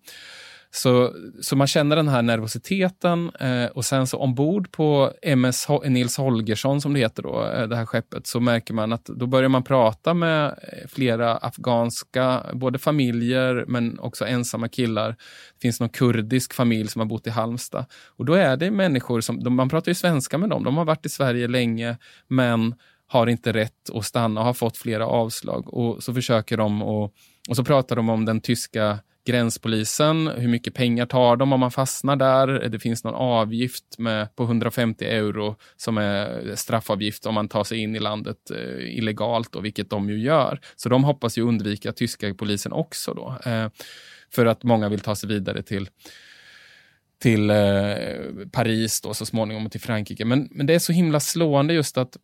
så, 0.70 1.12
så 1.40 1.56
man 1.56 1.66
känner 1.66 1.96
den 1.96 2.08
här 2.08 2.22
nervositeten 2.22 3.30
eh, 3.40 3.66
och 3.66 3.84
sen 3.84 4.06
så 4.06 4.18
ombord 4.18 4.72
på 4.72 5.12
MS 5.22 5.66
Nils 5.84 6.16
Holgersson, 6.16 6.80
som 6.80 6.94
det 6.94 7.00
heter 7.00 7.22
då, 7.22 7.46
eh, 7.46 7.68
det 7.68 7.76
här 7.76 7.86
skeppet, 7.86 8.26
så 8.26 8.40
märker 8.40 8.74
man 8.74 8.92
att 8.92 9.04
då 9.04 9.26
börjar 9.26 9.48
man 9.48 9.62
prata 9.62 10.14
med 10.14 10.46
eh, 10.46 10.88
flera 10.88 11.36
afghanska, 11.36 12.46
både 12.52 12.78
familjer 12.78 13.64
men 13.68 13.98
också 13.98 14.26
ensamma 14.26 14.68
killar. 14.68 15.08
Det 15.54 15.60
finns 15.62 15.80
någon 15.80 15.88
kurdisk 15.88 16.54
familj 16.54 16.88
som 16.88 17.00
har 17.00 17.06
bott 17.06 17.26
i 17.26 17.30
Halmstad. 17.30 17.84
Och 18.06 18.24
då 18.24 18.34
är 18.34 18.56
det 18.56 18.70
människor 18.70 19.20
som, 19.20 19.44
de, 19.44 19.54
man 19.54 19.68
pratar 19.68 19.90
ju 19.90 19.94
svenska 19.94 20.38
med 20.38 20.50
dem, 20.50 20.64
de 20.64 20.76
har 20.76 20.84
varit 20.84 21.06
i 21.06 21.08
Sverige 21.08 21.48
länge, 21.48 21.96
men 22.28 22.74
har 23.06 23.26
inte 23.26 23.52
rätt 23.52 23.90
att 23.94 24.04
stanna 24.04 24.40
och 24.40 24.46
har 24.46 24.54
fått 24.54 24.76
flera 24.76 25.06
avslag. 25.06 25.74
Och 25.74 26.02
så 26.02 26.14
försöker 26.14 26.56
de 26.56 26.82
och, 26.82 27.14
och 27.48 27.56
så 27.56 27.64
pratar 27.64 27.96
de 27.96 28.08
om 28.08 28.24
den 28.24 28.40
tyska 28.40 28.98
gränspolisen. 29.28 30.28
Hur 30.28 30.48
mycket 30.48 30.74
pengar 30.74 31.06
tar 31.06 31.36
de 31.36 31.52
om 31.52 31.60
man 31.60 31.70
fastnar 31.70 32.16
där? 32.16 32.46
Det 32.46 32.78
finns 32.78 33.04
någon 33.04 33.14
avgift 33.14 33.98
med, 33.98 34.36
på 34.36 34.44
150 34.44 35.04
euro 35.04 35.56
som 35.76 35.98
är 35.98 36.54
straffavgift 36.54 37.26
om 37.26 37.34
man 37.34 37.48
tar 37.48 37.64
sig 37.64 37.78
in 37.78 37.96
i 37.96 37.98
landet 37.98 38.50
eh, 38.50 38.98
illegalt, 38.98 39.52
då, 39.52 39.60
vilket 39.60 39.90
de 39.90 40.10
ju 40.10 40.18
gör. 40.18 40.60
Så 40.76 40.88
de 40.88 41.04
hoppas 41.04 41.38
ju 41.38 41.42
undvika 41.42 41.92
tyska 41.92 42.34
polisen 42.34 42.72
också 42.72 43.14
då. 43.14 43.50
Eh, 43.50 43.68
för 44.30 44.46
att 44.46 44.62
många 44.62 44.88
vill 44.88 45.00
ta 45.00 45.16
sig 45.16 45.28
vidare 45.28 45.62
till 45.62 45.88
till 47.20 47.50
eh, 47.50 47.56
Paris 48.52 49.00
då, 49.00 49.14
så 49.14 49.26
småningom 49.26 49.66
och 49.66 49.72
till 49.72 49.80
Frankrike. 49.80 50.24
Men, 50.24 50.48
men 50.50 50.66
det 50.66 50.74
är 50.74 50.78
så 50.78 50.92
himla 50.92 51.20
slående 51.20 51.74
just 51.74 51.98
att 51.98 52.16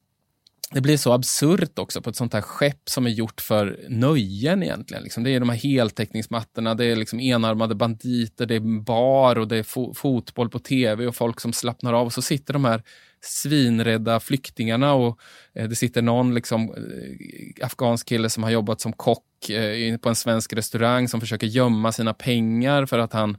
det 0.71 0.81
blir 0.81 0.97
så 0.97 1.13
absurt 1.13 1.79
också 1.79 2.03
på 2.03 2.11
ett 2.11 2.17
sånt 2.17 2.33
här 2.33 2.41
skepp 2.41 2.89
som 2.89 3.07
är 3.07 3.11
gjort 3.11 3.41
för 3.41 3.87
nöjen 3.89 4.63
egentligen. 4.63 5.03
Liksom 5.03 5.25
det 5.25 5.31
är 5.31 5.41
de 5.41 5.49
här 5.49 5.57
heltäckningsmattorna, 5.57 6.75
det 6.75 6.85
är 6.85 6.97
liksom 6.97 7.21
enarmade 7.21 7.75
banditer, 7.75 8.47
det 8.47 8.55
är 8.55 8.83
bar 8.83 9.39
och 9.39 9.49
det 9.49 9.57
är 9.57 9.63
fo 9.63 9.95
fotboll 9.95 10.51
på 10.51 10.59
tv 10.59 11.07
och 11.07 11.17
folk 11.17 11.41
som 11.41 11.53
slappnar 11.53 11.93
av. 11.93 12.07
Och 12.07 12.13
så 12.13 12.23
sitter 12.23 12.53
de 12.53 12.65
här 12.65 12.83
svinrädda 13.21 14.21
flyktingarna 14.21 14.95
och 14.95 15.19
eh, 15.55 15.69
det 15.69 15.77
sitter 15.77 16.03
någon 16.03 16.35
liksom, 16.35 16.63
eh, 16.63 17.67
afghansk 17.67 18.09
kille 18.09 18.31
som 18.31 18.43
har 18.43 18.51
jobbat 18.51 18.81
som 18.81 18.93
kock 18.93 19.51
eh, 19.51 19.97
på 19.97 20.09
en 20.09 20.15
svensk 20.15 20.53
restaurang 20.53 21.09
som 21.09 21.21
försöker 21.21 21.47
gömma 21.47 21.93
sina 21.93 22.15
pengar 22.15 22.87
för 22.87 22.99
att 22.99 23.13
han 23.13 23.37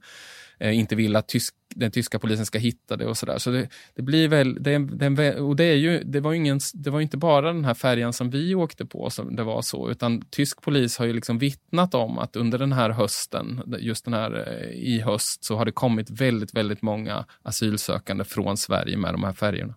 inte 0.59 0.95
vill 0.95 1.15
att 1.15 1.27
tysk, 1.27 1.55
den 1.75 1.91
tyska 1.91 2.19
polisen 2.19 2.45
ska 2.45 2.59
hitta 2.59 2.97
det 2.97 3.05
och 3.05 3.17
sådär. 3.17 3.37
Så 3.37 3.51
det, 3.51 3.69
det 3.95 4.01
blir 4.01 4.27
väl, 4.27 4.63
det, 4.63 4.77
det, 4.77 5.39
och 5.39 5.55
det, 5.55 5.63
är 5.63 5.75
ju, 5.75 6.03
det, 6.03 6.19
var 6.19 6.33
ingen, 6.33 6.59
det 6.73 6.89
var 6.89 7.01
inte 7.01 7.17
bara 7.17 7.53
den 7.53 7.65
här 7.65 7.73
färjan 7.73 8.13
som 8.13 8.29
vi 8.29 8.55
åkte 8.55 8.85
på 8.85 9.09
som 9.09 9.35
det 9.35 9.43
var 9.43 9.61
så, 9.61 9.89
utan 9.91 10.21
tysk 10.21 10.61
polis 10.61 10.97
har 10.97 11.05
ju 11.05 11.13
liksom 11.13 11.39
vittnat 11.39 11.93
om 11.93 12.17
att 12.17 12.35
under 12.35 12.59
den 12.59 12.73
här 12.73 12.89
hösten, 12.89 13.75
just 13.79 14.05
den 14.05 14.13
här 14.13 14.47
eh, 14.47 14.69
i 14.69 15.01
höst, 15.01 15.43
så 15.43 15.55
har 15.55 15.65
det 15.65 15.71
kommit 15.71 16.09
väldigt, 16.09 16.53
väldigt 16.53 16.81
många 16.81 17.25
asylsökande 17.41 18.23
från 18.23 18.57
Sverige 18.57 18.97
med 18.97 19.13
de 19.13 19.23
här 19.23 19.33
färjorna. 19.33 19.73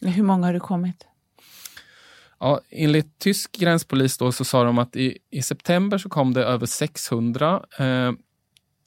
Hur 0.00 0.22
många 0.22 0.46
har 0.46 0.52
det 0.52 0.60
kommit? 0.60 1.06
Ja, 2.40 2.60
enligt 2.70 3.18
tysk 3.18 3.52
gränspolis 3.52 4.18
då 4.18 4.32
så 4.32 4.44
sa 4.44 4.64
de 4.64 4.78
att 4.78 4.96
i, 4.96 5.18
i 5.30 5.42
september 5.42 5.98
så 5.98 6.08
kom 6.08 6.34
det 6.34 6.44
över 6.44 6.66
600 6.66 7.64
eh, 7.78 8.12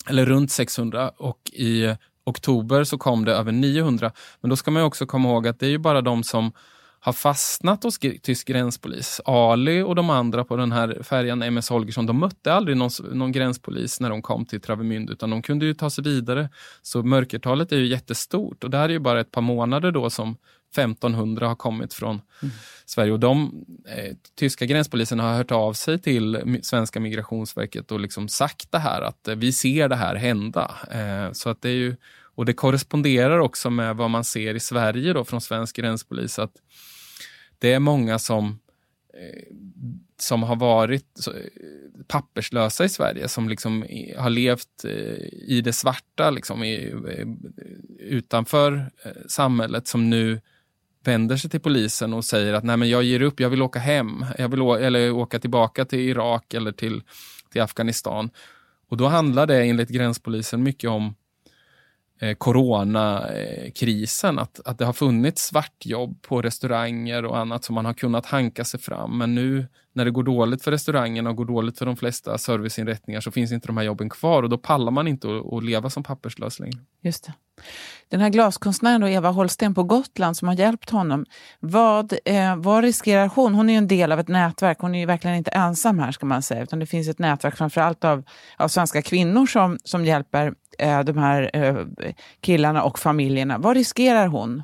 eller 0.09 0.25
runt 0.25 0.51
600 0.51 1.11
och 1.17 1.39
i 1.53 1.95
oktober 2.25 2.83
så 2.83 2.97
kom 2.97 3.25
det 3.25 3.33
över 3.33 3.51
900. 3.51 4.11
Men 4.41 4.49
då 4.49 4.55
ska 4.55 4.71
man 4.71 4.83
också 4.83 5.05
komma 5.05 5.29
ihåg 5.29 5.47
att 5.47 5.59
det 5.59 5.65
är 5.65 5.69
ju 5.69 5.77
bara 5.77 6.01
de 6.01 6.23
som 6.23 6.51
har 6.99 7.13
fastnat 7.13 7.83
hos 7.83 7.99
tysk 8.21 8.47
gränspolis. 8.47 9.21
Ali 9.25 9.81
och 9.81 9.95
de 9.95 10.09
andra 10.09 10.43
på 10.43 10.55
den 10.55 10.71
här 10.71 11.03
färjan 11.03 11.41
MS 11.41 11.69
Holgersson, 11.69 12.05
de 12.05 12.19
mötte 12.19 12.53
aldrig 12.53 12.77
någon, 12.77 12.89
någon 13.11 13.31
gränspolis 13.31 13.99
när 13.99 14.09
de 14.09 14.21
kom 14.21 14.45
till 14.45 14.61
Travemünde, 14.61 15.13
utan 15.13 15.29
de 15.29 15.41
kunde 15.41 15.65
ju 15.65 15.73
ta 15.73 15.89
sig 15.89 16.03
vidare. 16.03 16.49
Så 16.81 17.03
mörkertalet 17.03 17.71
är 17.71 17.77
ju 17.77 17.87
jättestort 17.87 18.63
och 18.63 18.69
det 18.69 18.77
här 18.77 18.89
är 18.89 18.93
ju 18.93 18.99
bara 18.99 19.19
ett 19.19 19.31
par 19.31 19.41
månader 19.41 19.91
då 19.91 20.09
som 20.09 20.37
1500 20.77 21.47
har 21.47 21.55
kommit 21.55 21.93
från 21.93 22.21
mm. 22.41 22.53
Sverige. 22.85 23.11
Och 23.11 23.19
de 23.19 23.65
eh, 23.87 24.15
tyska 24.35 24.65
gränspolisen 24.65 25.19
har 25.19 25.33
hört 25.33 25.51
av 25.51 25.73
sig 25.73 25.99
till 25.99 26.59
svenska 26.63 26.99
migrationsverket 26.99 27.91
och 27.91 27.99
liksom 27.99 28.27
sagt 28.27 28.71
det 28.71 28.79
här 28.79 29.01
att 29.01 29.27
eh, 29.27 29.35
vi 29.35 29.51
ser 29.51 29.89
det 29.89 29.95
här 29.95 30.15
hända. 30.15 30.75
Eh, 30.91 31.31
så 31.31 31.49
att 31.49 31.61
det 31.61 31.69
är 31.69 31.73
ju, 31.73 31.95
och 32.35 32.45
det 32.45 32.53
korresponderar 32.53 33.39
också 33.39 33.69
med 33.69 33.95
vad 33.95 34.09
man 34.09 34.23
ser 34.23 34.55
i 34.55 34.59
Sverige 34.59 35.13
då 35.13 35.23
från 35.23 35.41
svensk 35.41 35.75
gränspolis 35.75 36.39
att 36.39 36.53
det 37.63 37.73
är 37.73 37.79
många 37.79 38.19
som 38.19 38.59
eh, 39.13 39.55
som 40.17 40.43
har 40.43 40.55
varit 40.55 41.27
eh, 41.27 42.03
papperslösa 42.07 42.85
i 42.85 42.89
Sverige, 42.89 43.27
som 43.27 43.49
liksom 43.49 43.85
har 44.17 44.29
levt 44.29 44.85
eh, 44.85 44.91
i 45.31 45.61
det 45.63 45.73
svarta, 45.73 46.29
liksom 46.29 46.63
utanför 47.99 48.91
samhället, 49.27 49.87
som 49.87 50.09
nu 50.09 50.41
vänder 51.03 51.37
sig 51.37 51.49
till 51.49 51.59
polisen 51.59 52.13
och 52.13 52.25
säger 52.25 52.53
att 52.53 52.63
nej 52.63 52.77
men 52.77 52.89
jag 52.89 53.03
ger 53.03 53.21
upp, 53.21 53.39
jag 53.39 53.49
vill 53.49 53.61
åka 53.61 53.79
hem, 53.79 54.25
jag 54.37 54.49
vill 54.49 54.61
eller 54.61 55.11
åka 55.11 55.39
tillbaka 55.39 55.85
till 55.85 55.99
Irak 55.99 56.53
eller 56.53 56.71
till, 56.71 57.01
till 57.51 57.61
Afghanistan. 57.61 58.29
Och 58.89 58.97
då 58.97 59.07
handlar 59.07 59.47
det 59.47 59.63
enligt 59.63 59.89
gränspolisen 59.89 60.63
mycket 60.63 60.89
om 60.89 61.15
eh, 62.23 62.35
coronakrisen, 62.35 64.39
att, 64.39 64.59
att 64.65 64.77
det 64.77 64.85
har 64.85 64.93
funnits 64.93 65.45
svartjobb 65.45 66.21
på 66.21 66.41
restauranger 66.41 67.25
och 67.25 67.37
annat 67.37 67.63
som 67.63 67.75
man 67.75 67.85
har 67.85 67.93
kunnat 67.93 68.25
hanka 68.25 68.65
sig 68.65 68.79
fram. 68.79 69.17
Men 69.17 69.35
nu 69.35 69.67
när 69.93 70.05
det 70.05 70.11
går 70.11 70.23
dåligt 70.23 70.63
för 70.63 70.71
restaurangerna 70.71 71.29
och 71.29 71.35
går 71.35 71.45
dåligt 71.45 71.77
för 71.77 71.85
de 71.85 71.97
flesta 71.97 72.37
serviceinrättningar 72.37 73.21
så 73.21 73.31
finns 73.31 73.51
inte 73.51 73.67
de 73.67 73.77
här 73.77 73.83
jobben 73.83 74.09
kvar 74.09 74.43
och 74.43 74.49
då 74.49 74.57
pallar 74.57 74.91
man 74.91 75.07
inte 75.07 75.27
att, 75.27 75.53
att 75.53 75.63
leva 75.63 75.89
som 75.89 76.03
papperslös 76.03 76.59
längre. 76.59 76.79
Just 77.01 77.25
det. 77.25 77.33
Den 78.09 78.19
här 78.19 78.29
glaskonstnären 78.29 79.01
då, 79.01 79.07
Eva 79.07 79.29
Holsten 79.29 79.75
på 79.75 79.83
Gotland 79.83 80.37
som 80.37 80.47
har 80.47 80.55
hjälpt 80.55 80.89
honom, 80.89 81.25
vad, 81.59 82.13
eh, 82.25 82.55
vad 82.55 82.83
riskerar 82.83 83.31
hon? 83.35 83.55
Hon 83.55 83.69
är 83.69 83.73
ju 83.73 83.77
en 83.77 83.87
del 83.87 84.11
av 84.11 84.19
ett 84.19 84.27
nätverk, 84.27 84.77
hon 84.79 84.95
är 84.95 84.99
ju 84.99 85.05
verkligen 85.05 85.37
inte 85.37 85.51
ensam 85.51 85.99
här 85.99 86.11
ska 86.11 86.25
man 86.25 86.41
säga, 86.41 86.63
utan 86.63 86.79
det 86.79 86.85
finns 86.85 87.07
ett 87.07 87.19
nätverk 87.19 87.57
framförallt 87.57 88.03
av, 88.03 88.23
av 88.57 88.67
svenska 88.67 89.01
kvinnor 89.01 89.45
som, 89.45 89.77
som 89.83 90.05
hjälper 90.05 90.53
Eh, 90.79 91.03
de 91.03 91.17
här 91.17 91.49
eh, 91.53 91.85
killarna 92.41 92.83
och 92.83 92.99
familjerna. 92.99 93.57
Vad 93.57 93.75
riskerar 93.75 94.27
hon? 94.27 94.63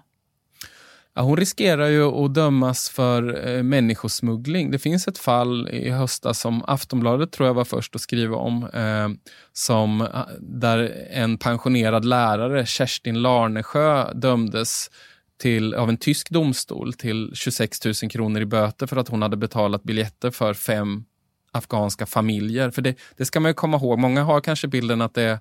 Ja, 1.19 1.21
hon 1.21 1.37
riskerar 1.37 1.87
ju 1.87 2.03
att 2.03 2.33
dömas 2.33 2.89
för 2.89 3.47
eh, 3.47 3.63
människosmuggling. 3.63 4.71
Det 4.71 4.79
finns 4.79 5.07
ett 5.07 5.17
fall 5.17 5.69
i 5.69 5.89
höstas 5.89 6.39
som 6.39 6.63
Aftonbladet 6.67 7.31
tror 7.31 7.47
jag 7.47 7.53
var 7.53 7.65
först 7.65 7.95
att 7.95 8.01
skriva 8.01 8.35
om, 8.35 8.63
eh, 8.73 9.09
som, 9.53 10.01
eh, 10.01 10.07
där 10.39 11.07
en 11.11 11.37
pensionerad 11.37 12.05
lärare, 12.05 12.65
Kerstin 12.65 13.21
Larnesjö, 13.21 14.13
dömdes 14.13 14.89
till, 15.41 15.73
av 15.73 15.89
en 15.89 15.97
tysk 15.97 16.29
domstol 16.29 16.93
till 16.93 17.31
26 17.33 17.85
000 17.85 17.93
kronor 17.93 18.41
i 18.41 18.45
böter 18.45 18.87
för 18.87 18.97
att 18.97 19.07
hon 19.07 19.21
hade 19.21 19.37
betalat 19.37 19.83
biljetter 19.83 20.31
för 20.31 20.53
fem 20.53 21.03
afghanska 21.51 22.05
familjer. 22.05 22.71
För 22.71 22.81
det, 22.81 22.95
det 23.17 23.25
ska 23.25 23.39
man 23.39 23.53
komma 23.53 23.77
ihåg, 23.77 23.99
många 23.99 24.23
har 24.23 24.41
kanske 24.41 24.67
bilden 24.67 25.01
att 25.01 25.13
det 25.13 25.23
är 25.23 25.39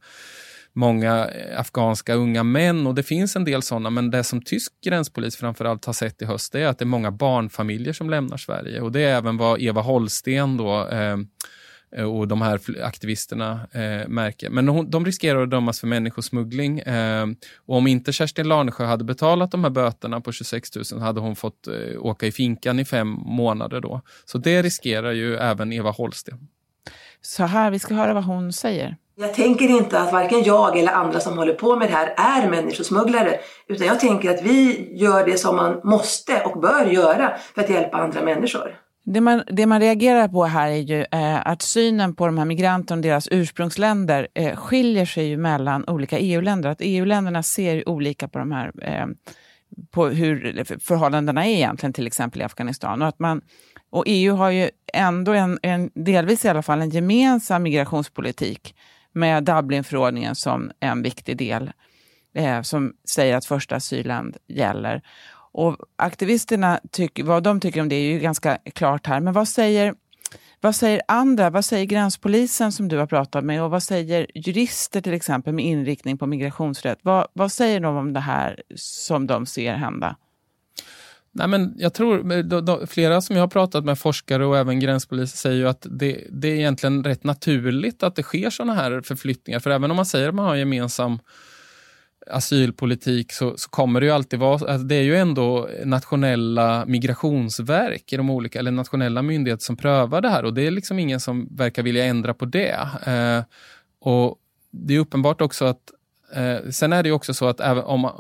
många 0.73 1.29
eh, 1.29 1.61
afghanska 1.61 2.15
unga 2.15 2.43
män 2.43 2.87
och 2.87 2.95
det 2.95 3.03
finns 3.03 3.37
en 3.37 3.45
del 3.45 3.63
sådana. 3.63 3.91
Men 3.91 4.11
det 4.11 4.25
som 4.25 4.43
tysk 4.43 4.73
gränspolis 4.85 5.37
framförallt 5.37 5.85
har 5.85 5.93
sett 5.93 6.23
i 6.23 6.25
höst 6.25 6.55
är 6.55 6.67
att 6.67 6.79
det 6.79 6.83
är 6.83 6.87
många 6.87 7.11
barnfamiljer 7.11 7.93
som 7.93 8.11
lämnar 8.11 8.37
Sverige 8.37 8.81
och 8.81 8.93
det 8.93 9.01
är 9.01 9.17
även 9.17 9.37
vad 9.37 9.61
Eva 9.61 9.81
Holsten 9.81 10.57
då 10.57 10.89
eh, 10.89 11.17
och 11.97 12.29
de 12.29 12.43
här 12.43 12.61
aktivisterna 12.83 13.61
eh, 13.73 14.09
märker. 14.09 14.51
Men 14.51 14.69
hon, 14.69 14.91
de 14.91 15.05
riskerar 15.05 15.43
att 15.43 15.51
dömas 15.51 15.81
för 15.81 15.87
människosmuggling. 15.87 16.79
Eh, 16.79 17.27
och 17.57 17.77
om 17.77 17.87
inte 17.87 18.13
Kerstin 18.13 18.49
Larnesjö 18.49 18.85
hade 18.85 19.05
betalat 19.05 19.51
de 19.51 19.65
här 19.65 19.71
böterna 19.71 20.21
på 20.21 20.33
26 20.33 20.71
000 20.93 21.01
hade 21.01 21.21
hon 21.21 21.37
fått 21.37 21.67
eh, 21.67 21.75
åka 21.99 22.27
i 22.27 22.33
finkan 22.33 22.79
i 22.79 22.85
fem 22.85 23.09
månader 23.09 23.81
då. 23.81 24.01
Så 24.25 24.39
det 24.39 24.63
riskerar 24.63 25.13
ju 25.13 25.37
även 25.37 25.73
Eva 25.73 25.91
Holsten. 25.91 26.49
Så 27.21 27.45
här, 27.45 27.71
vi 27.71 27.79
ska 27.79 27.95
höra 27.95 28.15
vad 28.15 28.25
hon 28.25 28.53
säger. 28.53 28.97
Jag 29.21 29.35
tänker 29.35 29.69
inte 29.69 30.01
att 30.01 30.13
varken 30.13 30.43
jag 30.43 30.79
eller 30.79 30.93
andra 30.93 31.21
som 31.21 31.39
håller 31.39 31.55
på 31.55 31.77
med 31.77 31.89
det 31.89 31.95
här 31.95 32.15
är 32.17 32.51
människosmugglare. 32.51 33.41
Utan 33.69 33.87
jag 33.87 34.01
tänker 34.01 34.31
att 34.31 34.43
vi 34.43 34.89
gör 34.97 35.27
det 35.27 35.39
som 35.39 35.57
man 35.57 35.81
måste 35.85 36.43
och 36.45 36.61
bör 36.61 36.85
göra 36.85 37.33
för 37.55 37.63
att 37.63 37.71
hjälpa 37.71 37.97
andra 37.97 38.23
människor. 38.23 38.75
Det 39.05 39.21
man, 39.21 39.43
det 39.47 39.67
man 39.67 39.81
reagerar 39.81 40.29
på 40.29 40.45
här 40.45 40.71
är 40.71 40.77
ju 40.77 41.01
eh, 41.13 41.47
att 41.47 41.63
synen 41.63 42.15
på 42.15 42.27
de 42.27 42.39
här 42.39 42.45
migranterna 42.45 42.99
och 42.99 43.03
deras 43.03 43.29
ursprungsländer 43.31 44.29
eh, 44.35 44.57
skiljer 44.57 45.07
sig 45.07 45.27
ju 45.27 45.37
mellan 45.37 45.89
olika 45.89 46.19
EU-länder. 46.19 46.71
Att 46.71 46.81
EU-länderna 46.81 47.43
ser 47.43 47.89
olika 47.89 48.29
på 48.29 48.39
de 48.39 48.53
här 48.53 48.73
eh, 48.83 49.07
på 49.91 50.07
hur 50.07 50.65
förhållandena 50.81 51.47
är 51.47 51.51
egentligen, 51.51 51.93
till 51.93 52.07
exempel 52.07 52.41
i 52.41 52.45
Afghanistan. 52.45 53.03
Och, 53.03 53.09
att 53.09 53.19
man, 53.19 53.41
och 53.91 54.05
EU 54.07 54.35
har 54.35 54.51
ju 54.51 54.71
ändå 54.93 55.33
en, 55.33 55.59
en, 55.63 55.91
delvis 55.95 56.45
i 56.45 56.49
alla 56.49 56.63
fall 56.63 56.81
en 56.81 56.91
gemensam 56.91 57.63
migrationspolitik 57.63 58.75
med 59.13 59.45
Dublinförordningen 59.45 60.35
som 60.35 60.71
en 60.81 61.03
viktig 61.03 61.37
del 61.37 61.73
eh, 62.35 62.63
som 62.63 62.93
säger 63.09 63.37
att 63.37 63.45
första 63.45 63.77
asylland 63.77 64.37
gäller. 64.47 65.03
Och 65.53 65.77
aktivisterna, 65.97 66.81
tyck, 66.91 67.21
vad 67.25 67.43
de 67.43 67.61
tycker 67.61 67.81
om 67.81 67.89
det 67.89 67.97
är 67.97 68.13
ju 68.13 68.19
ganska 68.19 68.59
klart 68.75 69.07
här. 69.07 69.21
Men 69.21 69.33
vad 69.33 69.49
säger, 69.49 69.95
vad 70.61 70.77
säger 70.77 71.03
andra? 71.09 71.51
Vad 71.51 71.65
säger 71.65 71.85
gränspolisen 71.85 72.73
som 72.73 72.89
du 72.89 72.99
har 72.99 73.07
pratat 73.07 73.45
med? 73.45 73.63
Och 73.63 73.71
vad 73.71 73.83
säger 73.83 74.27
jurister 74.35 75.01
till 75.01 75.15
exempel 75.15 75.53
med 75.53 75.65
inriktning 75.65 76.19
på 76.19 76.27
migrationsrätt? 76.27 76.99
Vad, 77.03 77.27
vad 77.33 77.53
säger 77.53 77.81
de 77.81 77.97
om 77.97 78.13
det 78.13 78.21
här 78.21 78.63
som 78.77 79.27
de 79.27 79.47
ser 79.47 79.75
hända? 79.75 80.17
Nej, 81.39 81.49
men 81.49 81.75
jag 81.79 81.95
tror, 81.95 82.43
då, 82.43 82.61
då, 82.61 82.87
flera 82.87 83.21
som 83.21 83.37
jag 83.37 83.43
har 83.43 83.49
pratat 83.49 83.85
med, 83.85 83.99
forskare 83.99 84.47
och 84.47 84.59
även 84.59 84.81
gränspoliser, 84.81 85.37
säger 85.37 85.57
ju 85.57 85.69
att 85.69 85.87
det, 85.91 86.25
det 86.31 86.49
är 86.49 86.55
egentligen 86.55 87.05
rätt 87.05 87.25
naturligt 87.25 88.03
att 88.03 88.17
det 88.17 88.23
sker 88.23 88.51
sådana 88.51 88.75
här 88.75 89.01
förflyttningar. 89.01 89.61
För 89.61 89.71
även 89.71 89.91
om 89.91 89.97
man 89.97 90.07
säger 90.07 90.29
att 90.29 90.35
man 90.35 90.45
har 90.45 90.57
gemensam 90.57 91.19
asylpolitik 92.31 93.33
så, 93.33 93.57
så, 93.57 93.71
kommer 93.71 94.01
det 94.01 94.07
ju 94.07 94.13
alltid 94.13 94.39
vara, 94.39 94.53
alltså 94.53 94.87
det 94.87 94.95
är 94.95 95.03
ju 95.03 95.17
ändå 95.17 95.69
nationella 95.85 96.85
migrationsverk 96.87 98.13
i 98.13 98.17
de 98.17 98.31
olika, 98.31 98.59
eller 98.59 98.71
nationella 98.71 99.23
myndigheter 99.23 99.65
som 99.65 99.77
prövar 99.77 100.21
det 100.21 100.29
här 100.29 100.45
och 100.45 100.55
det 100.55 100.67
är 100.67 100.71
liksom 100.71 100.99
ingen 100.99 101.21
som 101.21 101.57
verkar 101.57 101.83
vilja 101.83 102.05
ändra 102.05 102.35
på 102.35 102.45
det. 102.45 102.79
Eh, 103.07 103.43
Och 104.01 104.39
Det 104.71 104.95
är 104.95 104.99
uppenbart 104.99 105.41
också 105.41 105.65
att 105.65 105.91
Eh, 106.33 106.71
sen 106.71 106.93
är 106.93 107.03
det 107.03 107.13
också 107.13 107.35
så 107.35 107.49
att 107.49 107.61
även 107.61 107.85
om 107.85 108.11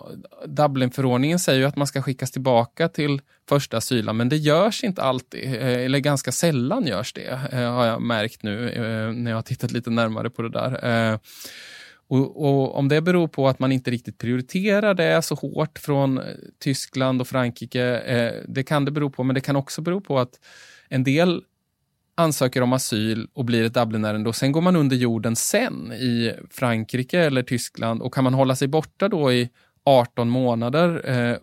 Dublinförordningen 0.46 1.38
säger 1.38 1.66
att 1.66 1.76
man 1.76 1.86
ska 1.86 2.02
skickas 2.02 2.30
tillbaka 2.30 2.88
till 2.88 3.20
första 3.48 3.76
asylland, 3.76 4.18
men 4.18 4.28
det 4.28 4.36
görs 4.36 4.84
inte 4.84 5.02
alltid, 5.02 5.44
eh, 5.44 5.84
eller 5.84 5.98
ganska 5.98 6.32
sällan 6.32 6.86
görs 6.86 7.12
det, 7.12 7.40
eh, 7.52 7.72
har 7.72 7.86
jag 7.86 8.02
märkt 8.02 8.42
nu 8.42 8.70
eh, 8.70 9.12
när 9.12 9.30
jag 9.30 9.38
har 9.38 9.42
tittat 9.42 9.72
lite 9.72 9.90
närmare 9.90 10.30
på 10.30 10.42
det 10.42 10.50
där. 10.50 11.10
Eh, 11.12 11.18
och, 12.08 12.44
och, 12.44 12.76
Om 12.76 12.88
det 12.88 13.00
beror 13.00 13.28
på 13.28 13.48
att 13.48 13.58
man 13.58 13.72
inte 13.72 13.90
riktigt 13.90 14.18
prioriterar 14.18 14.94
det 14.94 15.22
så 15.22 15.34
hårt 15.34 15.78
från 15.78 16.18
eh, 16.18 16.24
Tyskland 16.58 17.20
och 17.20 17.28
Frankrike, 17.28 17.98
eh, 17.98 18.32
det 18.48 18.62
kan 18.62 18.84
det 18.84 18.90
bero 18.90 19.10
på, 19.10 19.24
men 19.24 19.34
det 19.34 19.40
kan 19.40 19.56
också 19.56 19.82
bero 19.82 20.00
på 20.00 20.18
att 20.18 20.40
en 20.88 21.04
del 21.04 21.42
ansöker 22.18 22.62
om 22.62 22.72
asyl 22.72 23.28
och 23.34 23.44
blir 23.44 23.64
ett 23.64 23.74
Dublinärende 23.74 24.28
och 24.28 24.36
sen 24.36 24.52
går 24.52 24.60
man 24.60 24.76
under 24.76 24.96
jorden 24.96 25.36
sen 25.36 25.92
i 25.92 26.34
Frankrike 26.50 27.20
eller 27.20 27.42
Tyskland 27.42 28.02
och 28.02 28.14
kan 28.14 28.24
man 28.24 28.34
hålla 28.34 28.56
sig 28.56 28.68
borta 28.68 29.08
då 29.08 29.32
i 29.32 29.48
18 29.84 30.28
månader 30.28 31.10
eh, 31.10 31.36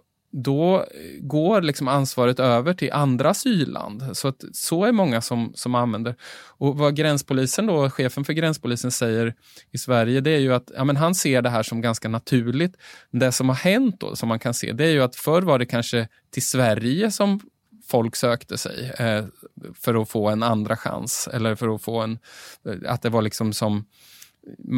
då 0.44 0.86
går 1.20 1.62
liksom 1.62 1.88
ansvaret 1.88 2.40
över 2.40 2.74
till 2.74 2.92
andra 2.92 3.30
asylland. 3.30 4.04
Så, 4.14 4.28
att, 4.28 4.44
så 4.54 4.86
är 4.86 4.92
många 4.92 5.22
som, 5.22 5.52
som 5.56 5.76
använder. 5.76 6.16
Och 6.58 6.78
vad 6.78 6.96
gränspolisen 6.96 7.66
då, 7.66 7.90
chefen 7.90 8.26
för 8.26 8.34
gränspolisen 8.34 8.92
säger 8.92 9.34
i 9.72 9.78
Sverige, 9.78 10.22
det 10.22 10.32
är 10.32 10.40
ju 10.40 10.54
att 10.54 10.72
ja, 10.76 10.84
men 10.84 10.98
han 10.98 11.16
ser 11.16 11.42
det 11.42 11.50
här 11.50 11.64
som 11.64 11.82
ganska 11.82 12.10
naturligt. 12.10 12.78
Det 13.12 13.32
som 13.32 13.50
har 13.50 13.56
hänt 13.56 14.00
då, 14.00 14.16
som 14.16 14.30
man 14.30 14.40
kan 14.40 14.54
se, 14.54 14.72
det 14.72 14.86
är 14.86 14.92
ju 14.92 15.04
att 15.04 15.16
förr 15.16 15.42
var 15.42 15.60
det 15.60 15.66
kanske 15.66 16.08
till 16.32 16.46
Sverige 16.46 17.12
som 17.12 17.40
folk 17.88 18.16
sökte 18.16 18.58
sig 18.58 18.92
eh, 19.00 19.26
för 19.74 20.02
att 20.02 20.10
få 20.10 20.30
en 20.30 20.44
andra 20.44 20.78
chans. 20.78 21.30
Eller 21.34 21.56
för 21.56 21.76
att 21.76 21.82
få 21.82 22.02
en... 22.02 22.20
Eh, 22.66 22.92
att 22.92 23.02
det 23.02 23.10
var 23.10 23.22
liksom 23.22 23.54
som 23.54 23.86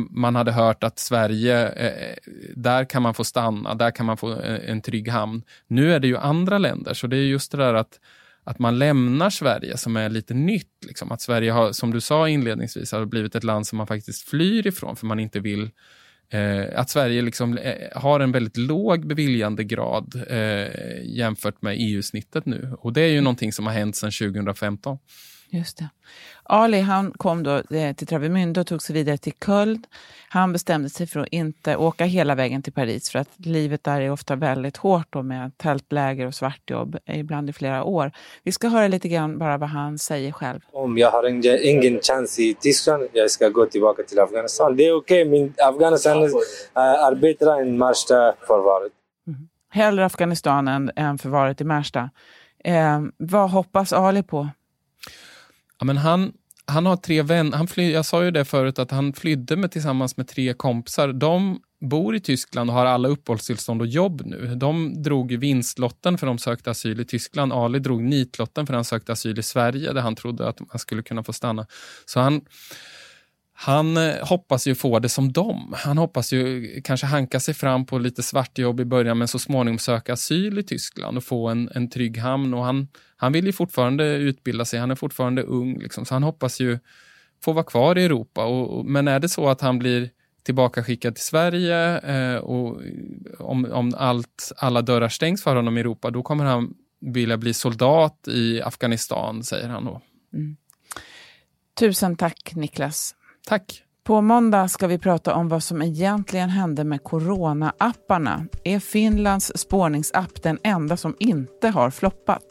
man 0.10 0.36
hade 0.36 0.52
hört 0.52 0.84
att 0.84 1.00
Sverige, 1.00 1.70
eh, 1.70 2.10
eh, 2.10 2.16
där 2.56 2.86
kan 2.86 3.02
man 3.02 3.14
få 3.14 3.24
stanna, 3.24 3.76
där 3.76 3.92
kan 3.92 4.06
man 4.06 4.18
få 4.18 4.42
eh, 4.42 4.70
en 4.70 4.82
trygg 4.82 5.10
hamn. 5.10 5.44
Nu 5.68 5.94
är 5.94 6.00
det 6.00 6.08
ju 6.08 6.18
andra 6.18 6.58
länder, 6.58 6.94
så 6.94 7.08
det 7.08 7.18
är 7.18 7.22
just 7.22 7.52
det 7.52 7.58
där 7.58 7.74
att, 7.74 8.00
att 8.44 8.60
man 8.60 8.80
lämnar 8.80 9.30
Sverige 9.30 9.78
som 9.78 9.98
är 9.98 10.10
lite 10.10 10.34
nytt. 10.34 10.86
Liksom. 10.88 11.12
Att 11.12 11.22
Sverige 11.22 11.52
har, 11.52 11.72
som 11.72 11.92
du 11.92 12.02
sa 12.02 12.30
inledningsvis, 12.30 12.92
har 12.92 13.06
blivit 13.06 13.36
ett 13.36 13.44
land 13.44 13.68
som 13.68 13.78
man 13.78 13.88
faktiskt 13.88 14.30
flyr 14.30 14.68
ifrån 14.68 14.96
för 14.96 15.06
man 15.06 15.20
inte 15.20 15.40
vill 15.40 15.70
Eh, 16.30 16.80
att 16.80 16.90
Sverige 16.90 17.22
liksom, 17.22 17.58
eh, 17.58 17.74
har 17.96 18.20
en 18.20 18.32
väldigt 18.32 18.58
låg 18.58 19.08
beviljandegrad 19.08 20.24
eh, 20.30 20.68
jämfört 21.04 21.62
med 21.62 21.76
EU-snittet 21.80 22.46
nu. 22.46 22.76
Och 22.80 22.94
det 22.94 23.02
är 23.02 23.12
ju 23.12 23.22
någonting 23.22 23.54
som 23.54 23.66
har 23.68 23.74
hänt 23.74 23.96
sedan 23.96 24.12
2015. 24.12 24.98
Just 25.50 25.78
det. 25.78 25.90
Ali 26.44 26.80
han 26.80 27.12
kom 27.12 27.44
då 27.44 27.56
eh, 27.56 27.96
till 27.96 28.08
Travemünde 28.08 28.60
och 28.60 28.68
tog 28.68 28.82
sig 28.82 28.96
vidare 28.96 29.18
till 29.18 29.34
Köln. 29.46 29.84
Han 30.30 30.54
bestämde 30.54 30.90
sig 30.90 31.08
för 31.08 31.20
att 31.20 31.28
inte 31.32 31.76
åka 31.76 32.06
hela 32.06 32.36
vägen 32.36 32.62
till 32.62 32.74
Paris 32.74 33.10
för 33.10 33.20
att 33.20 33.30
livet 33.38 33.84
där 33.84 34.02
är 34.02 34.12
ofta 34.12 34.36
väldigt 34.36 34.78
hårt 34.78 35.08
då 35.10 35.24
med 35.24 35.58
tältläger 35.58 36.28
och 36.28 36.34
svartjobb, 36.34 36.98
ibland 37.06 37.50
i 37.50 37.54
flera 37.54 37.84
år. 37.84 38.12
Vi 38.44 38.52
ska 38.52 38.68
höra 38.68 38.88
lite 38.88 39.08
grann 39.08 39.38
bara 39.38 39.58
vad 39.58 39.70
han 39.70 39.98
säger 39.98 40.32
själv. 40.32 40.60
Om 40.72 40.98
jag 40.98 41.12
har 41.12 41.28
ingen 41.66 42.00
chans 42.02 42.40
i 42.40 42.54
Tyskland, 42.54 43.08
jag 43.14 43.32
ska 43.32 43.50
gå 43.50 43.66
tillbaka 43.66 44.04
till 44.04 44.20
Afghanistan. 44.20 44.76
Det 44.76 44.88
är 44.88 44.96
okej, 44.96 45.28
okay, 45.28 45.40
men 45.40 45.54
Afghanistan 45.58 46.24
äh, 46.24 46.32
arbetar 46.76 47.62
än 47.62 47.78
Märsta 47.78 48.34
förvaret. 48.48 48.92
Mm. 49.28 49.48
Hellre 49.70 50.06
Afghanistan 50.06 50.68
än, 50.68 50.92
än 50.96 51.18
förvaret 51.18 51.62
i 51.62 51.64
Märsta. 51.64 52.10
Eh, 52.64 53.02
vad 53.18 53.50
hoppas 53.50 53.94
Ali 53.94 54.24
på? 54.24 54.48
Ja, 55.80 55.86
men 55.86 55.98
han, 55.98 56.34
han 56.66 56.86
har 56.86 56.98
tre 56.98 57.22
vänner. 57.22 57.58
Han 57.58 57.68
fly, 57.68 57.92
jag 57.92 58.06
sa 58.06 58.24
ju 58.24 58.32
det 58.32 58.46
förut 58.46 58.80
att 58.80 58.92
han 58.92 59.14
flydde 59.14 59.56
med, 59.56 59.72
tillsammans 59.72 60.18
med 60.18 60.28
tre 60.28 60.54
kompisar. 60.54 61.14
De 61.14 61.60
bor 61.82 62.16
i 62.16 62.20
Tyskland 62.20 62.70
och 62.70 62.76
har 62.76 62.86
alla 62.86 63.08
uppehållstillstånd 63.08 63.82
och 63.82 63.88
jobb 63.88 64.22
nu. 64.26 64.56
De 64.56 65.04
drog 65.04 65.34
vinstlotten 65.34 66.18
för 66.18 66.28
de 66.28 66.38
sökte 66.38 66.72
asyl 66.72 67.00
i 67.00 67.06
Tyskland. 67.06 67.54
Ali 67.54 67.80
drog 67.80 68.04
nitlotten 68.04 68.68
för 68.68 68.74
han 68.74 68.86
sökte 68.86 69.12
asyl 69.12 69.40
i 69.40 69.44
Sverige 69.44 69.94
där 69.94 70.02
han 70.02 70.16
trodde 70.16 70.50
att 70.50 70.60
han 70.70 70.80
skulle 70.80 71.04
kunna 71.04 71.24
få 71.24 71.34
stanna. 71.34 71.68
Så 72.06 72.20
han, 72.20 72.42
han 73.60 73.98
eh, 73.98 74.28
hoppas 74.28 74.68
ju 74.68 74.76
få 74.76 75.00
det 75.00 75.10
som 75.10 75.32
dem. 75.32 75.74
Han 75.78 75.98
hoppas 75.98 76.34
ju 76.34 76.82
kanske 76.82 77.08
hanka 77.08 77.40
sig 77.40 77.54
fram 77.54 77.86
på 77.86 77.98
lite 77.98 78.24
svartjobb 78.24 78.80
i 78.80 78.86
början 78.86 79.18
men 79.18 79.28
så 79.28 79.40
småningom 79.40 79.80
söka 79.80 80.14
asyl 80.14 80.60
i 80.60 80.64
Tyskland 80.64 81.18
och 81.18 81.24
få 81.24 81.48
en, 81.48 81.70
en 81.76 81.90
trygg 81.90 82.18
hamn. 82.18 82.54
Och 82.54 82.64
han, 82.64 82.88
han 83.16 83.34
vill 83.34 83.46
ju 83.46 83.52
fortfarande 83.52 84.06
utbilda 84.06 84.66
sig, 84.66 84.80
han 84.80 84.92
är 84.92 84.96
fortfarande 84.96 85.42
ung. 85.42 85.80
Liksom, 85.80 86.06
så 86.06 86.16
han 86.16 86.24
hoppas 86.24 86.60
ju 86.60 86.80
få 87.44 87.54
vara 87.54 87.66
kvar 87.66 87.98
i 87.98 88.04
Europa. 88.04 88.46
Och, 88.46 88.86
men 88.86 89.08
är 89.08 89.20
det 89.20 89.30
så 89.30 89.50
att 89.50 89.62
han 89.62 89.80
blir 89.80 90.10
tillbaka 90.44 90.84
skickad 90.84 91.16
till 91.16 91.26
Sverige 91.26 92.00
eh, 92.00 92.38
och 92.38 92.84
eh, 92.86 92.92
om, 93.40 93.72
om 93.72 93.94
allt, 93.98 94.52
alla 94.58 94.82
dörrar 94.82 95.10
stängs 95.10 95.44
för 95.44 95.56
honom 95.56 95.78
i 95.78 95.80
Europa, 95.80 96.12
då 96.12 96.24
kommer 96.24 96.46
han 96.46 96.74
vilja 97.02 97.38
bli 97.38 97.54
soldat 97.54 98.28
i 98.28 98.62
Afghanistan, 98.62 99.44
säger 99.44 99.70
han 99.70 99.86
då. 99.86 100.02
Mm. 100.34 100.58
Tusen 101.80 102.16
tack 102.16 102.56
Niklas. 102.56 103.14
Tack. 103.48 103.84
På 104.04 104.22
måndag 104.22 104.68
ska 104.68 104.88
vi 104.88 104.98
prata 104.98 105.36
om 105.36 105.50
vad 105.50 105.64
som 105.64 105.82
egentligen 105.82 106.50
hände 106.50 106.84
med 106.84 107.04
corona-apparna. 107.04 108.48
Är 108.64 108.80
Finlands 108.80 109.52
spårningsapp 109.56 110.44
den 110.44 110.60
enda 110.64 110.98
som 110.98 111.16
inte 111.20 111.70
har 111.70 111.90
floppat? 111.90 112.44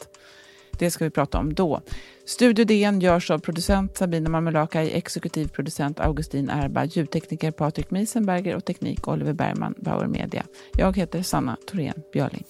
Det 0.79 0.91
ska 0.91 1.03
vi 1.03 1.09
prata 1.09 1.37
om 1.37 1.53
då. 1.53 1.81
Studio 2.25 2.65
DN 2.65 2.99
görs 2.99 3.31
av 3.31 3.39
producent 3.39 3.97
Sabina 3.97 4.29
Marmelakai, 4.29 4.91
exekutiv 4.91 5.47
producent 5.47 5.99
Augustin 5.99 6.49
Erba, 6.49 6.85
ljudtekniker 6.85 7.51
Patrik 7.51 7.91
Miesenberger 7.91 8.55
och 8.55 8.65
teknik 8.65 9.07
Oliver 9.07 9.33
Bergman, 9.33 9.73
Bauer 9.77 10.07
Media. 10.07 10.43
Jag 10.73 10.97
heter 10.97 11.21
Sanna 11.21 11.57
Thorén 11.67 12.03
Björling. 12.13 12.43